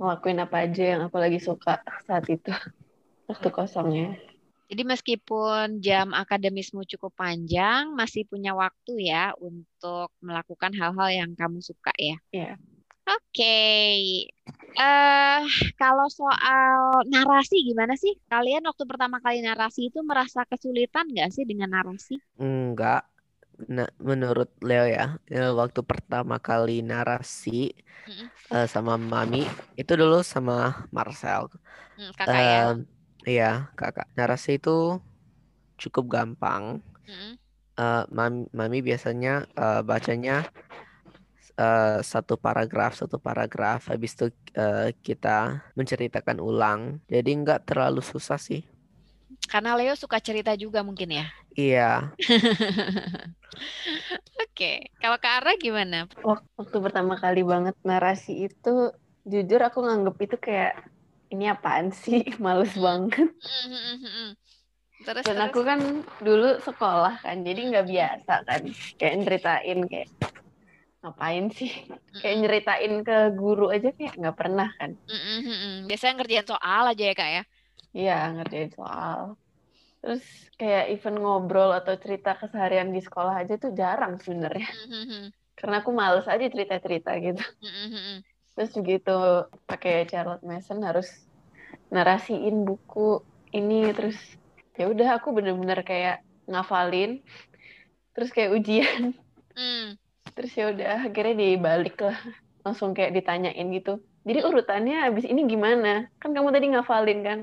[0.00, 2.50] ngelakuin apa aja yang aku lagi suka saat itu
[3.30, 4.18] waktu kosongnya.
[4.64, 11.60] Jadi meskipun jam akademismu cukup panjang, masih punya waktu ya untuk melakukan hal-hal yang kamu
[11.60, 12.16] suka ya.
[12.32, 12.56] Iya.
[13.08, 13.54] Oke.
[14.84, 15.38] Eh,
[15.80, 16.78] kalau soal
[17.14, 18.12] narasi gimana sih?
[18.30, 22.14] Kalian waktu pertama kali narasi itu merasa kesulitan nggak sih dengan narasi?
[22.38, 23.02] Enggak.
[23.76, 27.50] Nah, menurut Leo ya, ya, waktu pertama kali narasi
[28.08, 28.30] Mm-mm.
[28.54, 29.42] eh, sama Mami
[29.80, 30.54] itu dulu sama
[30.96, 31.42] Marcel.
[31.96, 32.62] Hmm, kakak ya.
[32.64, 32.86] Em,
[33.28, 34.06] iya, kakak.
[34.18, 34.70] Narasi itu
[35.78, 36.80] cukup gampang.
[37.08, 37.38] Mm-mm.
[37.74, 40.46] Eh, Mami, Mami biasanya eh, bacanya
[41.58, 43.90] eh, satu paragraf, satu paragraf.
[43.90, 44.26] Habis itu
[44.56, 46.80] eh, kita menceritakan ulang.
[47.10, 48.62] Jadi nggak terlalu susah sih.
[49.50, 51.26] Karena Leo suka cerita juga mungkin ya.
[51.54, 52.10] Iya,
[54.44, 54.90] Oke.
[54.98, 56.06] Kalau Kak Ara gimana?
[56.22, 58.90] Wak- Waktu pertama kali banget narasi itu,
[59.26, 60.72] jujur aku nganggep itu kayak
[61.30, 63.30] ini apaan sih, males banget.
[65.04, 65.46] Terus Dan terus.
[65.50, 65.80] aku kan
[66.22, 68.62] dulu sekolah kan, jadi nggak biasa kan,
[68.98, 70.08] kayak nyeritain kayak
[71.04, 71.68] ngapain sih,
[72.24, 74.96] kayak nyeritain ke guru aja kayak nggak pernah kan.
[75.04, 75.84] Mm-mm.
[75.84, 77.42] Biasanya ngerjain soal aja ya kak ya.
[77.92, 79.36] Iya, ngerjain soal.
[80.00, 80.24] Terus
[80.56, 84.68] kayak event ngobrol atau cerita keseharian di sekolah aja tuh jarang sebenarnya.
[85.54, 87.44] Karena aku males aja cerita-cerita gitu.
[87.60, 88.24] Mm-mm.
[88.56, 89.16] Terus begitu
[89.68, 91.08] pakai Charlotte Mason harus
[91.92, 93.20] narasiin buku
[93.54, 94.18] ini terus
[94.74, 97.22] ya udah aku bener-bener kayak ngafalin
[98.14, 99.14] terus kayak ujian
[99.54, 99.94] Mm.
[100.34, 102.18] Terus ya udah akhirnya dibalik lah
[102.62, 107.40] langsung kayak ditanyain gitu jadi urutannya habis ini gimana kan kamu tadi ngafalin kan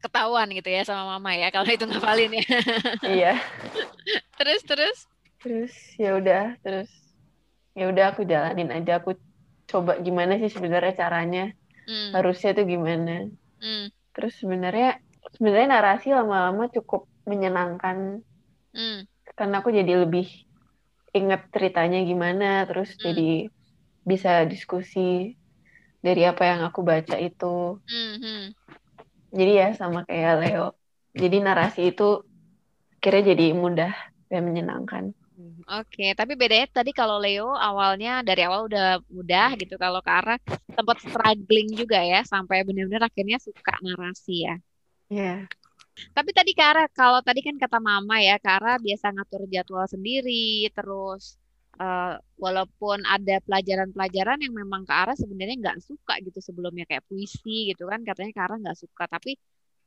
[0.00, 2.46] Ketahuan gitu ya sama mama ya kalau itu ngafalin ya.
[3.04, 3.32] iya
[4.40, 4.98] Terus terus.
[5.40, 6.88] terus ya udah terus
[7.72, 9.16] ya udah aku jalanin aja aku
[9.64, 11.44] coba gimana sih sebenarnya caranya
[11.90, 12.12] Mm.
[12.14, 13.26] harusnya tuh gimana
[13.58, 13.88] Mm.
[14.12, 15.00] terus sebenarnya
[15.34, 18.20] sebenarnya narasi lama-lama cukup menyenangkan
[18.76, 19.08] Mm.
[19.34, 20.28] karena aku jadi lebih
[21.18, 23.06] inget ceritanya gimana terus Hmm.
[23.06, 23.22] jadi
[24.10, 24.98] bisa diskusi
[26.04, 27.46] dari apa yang aku baca itu
[27.88, 28.54] Mhm.
[29.38, 30.60] jadi ya sama kayak Leo
[31.20, 32.02] jadi narasi itu
[33.02, 33.92] kira jadi mudah
[34.30, 35.04] dan menyenangkan
[35.70, 38.84] Oke, tapi bedanya tadi kalau Leo awalnya dari awal udah
[39.16, 40.36] mudah gitu, kalau ke arah
[40.76, 44.54] sempat struggling juga ya sampai benar-benar akhirnya suka narasi ya.
[45.10, 45.48] ya
[46.16, 51.36] Tapi tadi Kara, kalau tadi kan kata Mama ya, Kara biasa ngatur jadwal sendiri, terus
[51.80, 57.88] eh, walaupun ada pelajaran-pelajaran yang memang Kara sebenarnya nggak suka gitu sebelumnya kayak puisi gitu
[57.90, 59.36] kan, katanya Kara nggak suka, tapi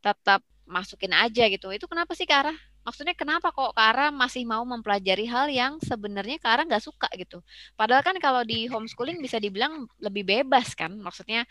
[0.04, 1.68] tetap masukin aja gitu.
[1.72, 2.52] Itu kenapa sih Kara?
[2.84, 7.40] Maksudnya kenapa kok Kara masih mau mempelajari hal yang sebenarnya Kara nggak suka gitu?
[7.80, 10.92] Padahal kan kalau di homeschooling bisa dibilang lebih bebas kan?
[11.00, 11.48] Maksudnya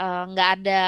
[0.00, 0.82] eh, nggak uh, ada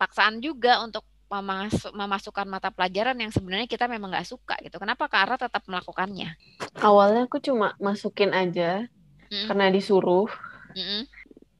[0.00, 4.82] paksaan juga untuk memasuk, memasukkan mata pelajaran yang sebenarnya kita memang nggak suka gitu.
[4.82, 6.34] Kenapa Kara tetap melakukannya?
[6.82, 8.90] Awalnya aku cuma masukin aja
[9.30, 9.46] mm.
[9.46, 10.28] karena disuruh.
[10.74, 11.06] Mm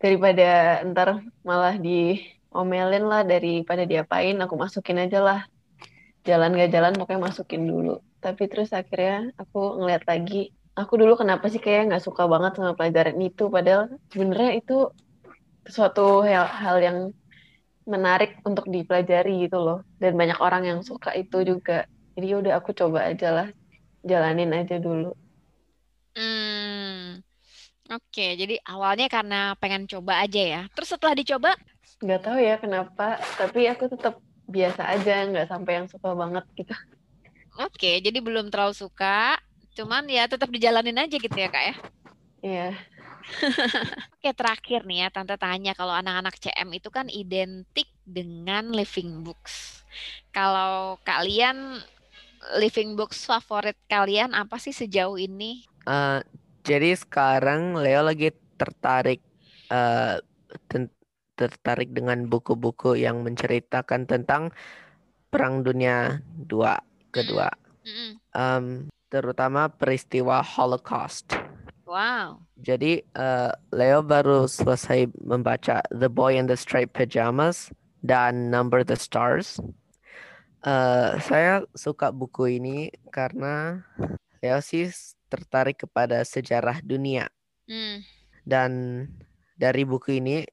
[0.00, 5.40] Daripada ntar malah diomelin lah daripada diapain, aku masukin aja lah
[6.24, 11.48] jalan gak jalan pokoknya masukin dulu tapi terus akhirnya aku ngeliat lagi aku dulu kenapa
[11.48, 14.92] sih kayak nggak suka banget sama pelajaran itu padahal sebenarnya itu
[15.64, 16.98] suatu hal, hal yang
[17.90, 19.82] menarik untuk dipelajari gitu loh.
[19.98, 21.84] Dan banyak orang yang suka itu juga.
[22.14, 23.48] Jadi ya udah aku coba aja lah.
[24.06, 25.12] Jalanin aja dulu.
[26.14, 27.20] Hmm.
[27.90, 30.62] Oke jadi awalnya karena pengen coba aja ya.
[30.78, 31.50] Terus setelah dicoba?
[31.98, 36.74] Nggak tahu ya kenapa tapi aku tetap biasa aja nggak sampai yang suka banget gitu.
[37.58, 39.42] Oke jadi belum terlalu suka.
[39.74, 41.74] Cuman ya tetap dijalanin aja gitu ya kak ya?
[42.40, 42.68] Iya
[44.20, 49.84] Oke terakhir nih ya tante tanya kalau anak-anak CM itu kan identik dengan living books.
[50.34, 51.80] Kalau kalian
[52.56, 55.64] living books favorit kalian apa sih sejauh ini?
[55.84, 56.20] Uh,
[56.64, 59.24] jadi sekarang Leo lagi tertarik
[59.72, 60.20] uh,
[61.40, 64.52] tertarik dengan buku-buku yang menceritakan tentang
[65.32, 66.68] Perang Dunia II
[67.14, 67.48] kedua,
[68.36, 71.49] um, terutama peristiwa Holocaust.
[71.90, 72.46] Wow.
[72.54, 77.74] Jadi uh, Leo baru selesai membaca The Boy in the Striped Pajamas
[78.06, 79.58] dan Number the Stars.
[80.62, 83.82] Uh, saya suka buku ini karena
[84.38, 84.86] Leo sih
[85.26, 87.26] tertarik kepada sejarah dunia.
[87.66, 88.06] Mm.
[88.46, 88.70] Dan
[89.58, 90.46] dari buku ini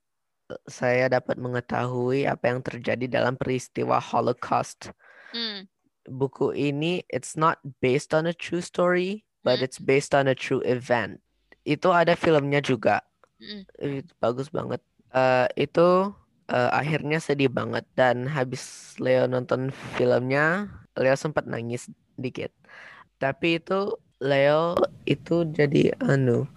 [0.66, 4.90] saya dapat mengetahui apa yang terjadi dalam peristiwa Holocaust.
[5.36, 5.70] Hmm.
[6.08, 9.68] Buku ini it's not based on a true story, but hmm.
[9.68, 11.20] it's based on a true event.
[11.68, 13.04] Itu ada filmnya juga.
[13.44, 13.68] Hmm.
[14.24, 14.80] Bagus banget.
[15.12, 16.16] Uh, itu
[16.48, 22.56] uh, akhirnya sedih banget dan habis Leo nonton filmnya, Leo sempat nangis dikit.
[23.20, 26.48] Tapi itu Leo itu jadi anu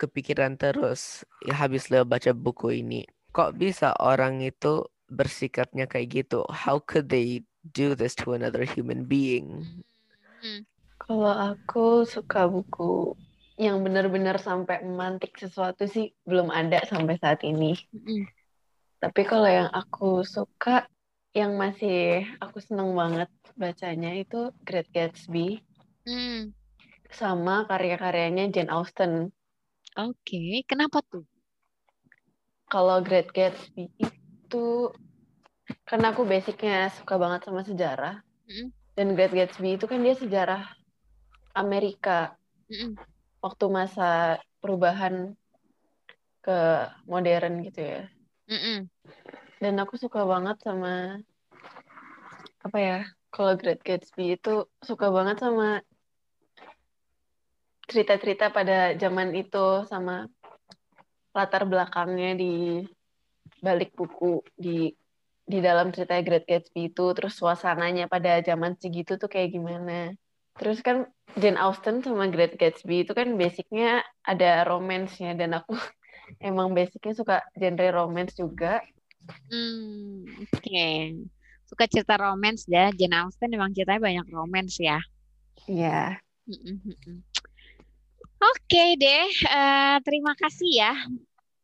[0.00, 3.04] kepikiran terus ya habis Leo baca buku ini.
[3.34, 6.46] Kok bisa orang itu bersikapnya kayak gitu?
[6.48, 7.42] How could they
[7.74, 9.66] do this to another human being?
[10.40, 10.64] Hmm.
[11.00, 13.14] Kalau aku suka buku
[13.60, 17.76] yang benar-benar sampai memantik sesuatu sih belum ada sampai saat ini.
[17.92, 18.24] Hmm.
[18.96, 20.88] Tapi kalau yang aku suka,
[21.36, 23.28] yang masih aku seneng banget
[23.60, 25.60] bacanya itu Great Gatsby.
[26.08, 26.56] Hmm.
[27.12, 29.28] Sama karya-karyanya Jane Austen.
[30.00, 31.28] Oke, kenapa tuh?
[32.64, 34.88] Kalau Great Gatsby itu
[35.84, 38.24] karena aku basicnya suka banget sama sejarah.
[38.48, 38.68] Mm.
[38.96, 40.64] Dan Great Gatsby itu kan dia sejarah
[41.52, 42.38] Amerika.
[42.70, 42.94] Mm.
[43.40, 45.36] Waktu masa perubahan
[46.44, 46.60] ke
[47.08, 48.02] modern gitu ya.
[48.48, 48.88] Mm
[49.60, 51.20] Dan aku suka banget sama
[52.64, 52.98] apa ya?
[53.30, 55.84] Kalau Great Gatsby itu suka banget sama
[57.90, 60.30] cerita-cerita pada zaman itu sama
[61.34, 62.82] latar belakangnya di
[63.62, 64.94] balik buku di
[65.50, 70.14] di dalam cerita Great Gatsby itu terus suasananya pada zaman segitu tuh kayak gimana
[70.54, 75.74] terus kan Jane Austen sama Great Gatsby itu kan basicnya ada romance-nya dan aku
[76.48, 78.80] emang basicnya suka genre romance juga
[79.50, 81.14] hmm, oke okay.
[81.66, 84.98] suka cerita romance ya Jane Austen emang ceritanya banyak romance ya
[85.68, 86.18] iya yeah.
[88.40, 90.96] Oke deh, uh, terima kasih ya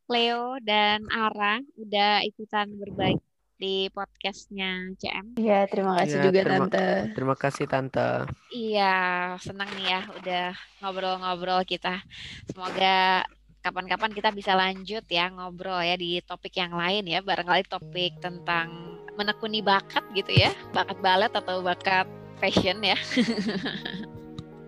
[0.06, 3.18] Leo dan Ara udah ikutan berbagi
[3.56, 5.36] di podcastnya CM.
[5.40, 6.88] Iya, terima kasih ya, juga terima, Tante.
[7.16, 8.10] Terima kasih Tante.
[8.52, 8.96] Iya,
[9.40, 10.46] senang nih ya udah
[10.84, 12.04] ngobrol-ngobrol kita.
[12.48, 13.24] Semoga
[13.64, 19.00] kapan-kapan kita bisa lanjut ya ngobrol ya di topik yang lain ya, barangkali topik tentang
[19.16, 22.06] menekuni bakat gitu ya, bakat balet atau bakat
[22.38, 22.96] fashion ya.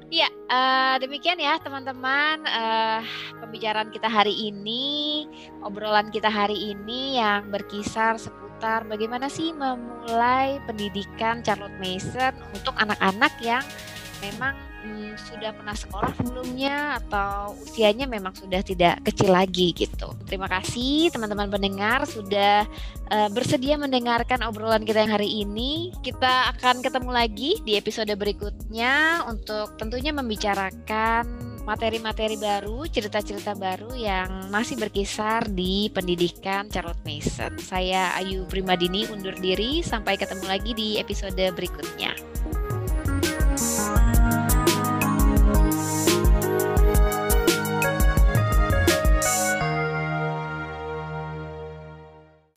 [0.09, 3.05] Ya, uh, demikian ya teman-teman uh,
[3.45, 5.29] pembicaraan kita hari ini,
[5.61, 8.17] obrolan kita hari ini yang berkisar
[8.59, 13.63] seputar bagaimana sih memulai pendidikan Charlotte Mason untuk anak-anak yang
[14.19, 14.51] memang
[14.83, 20.11] hmm, sudah pernah sekolah sebelumnya atau usianya memang sudah tidak kecil lagi gitu.
[20.27, 22.67] Terima kasih teman-teman pendengar sudah
[23.15, 25.95] uh, bersedia mendengarkan obrolan kita yang hari ini.
[26.03, 34.49] Kita akan ketemu lagi di episode berikutnya untuk tentunya membicarakan materi-materi baru, cerita-cerita baru yang
[34.49, 37.61] masih berkisar di pendidikan Charlotte Mason.
[37.61, 42.17] Saya Ayu Primadini undur diri, sampai ketemu lagi di episode berikutnya.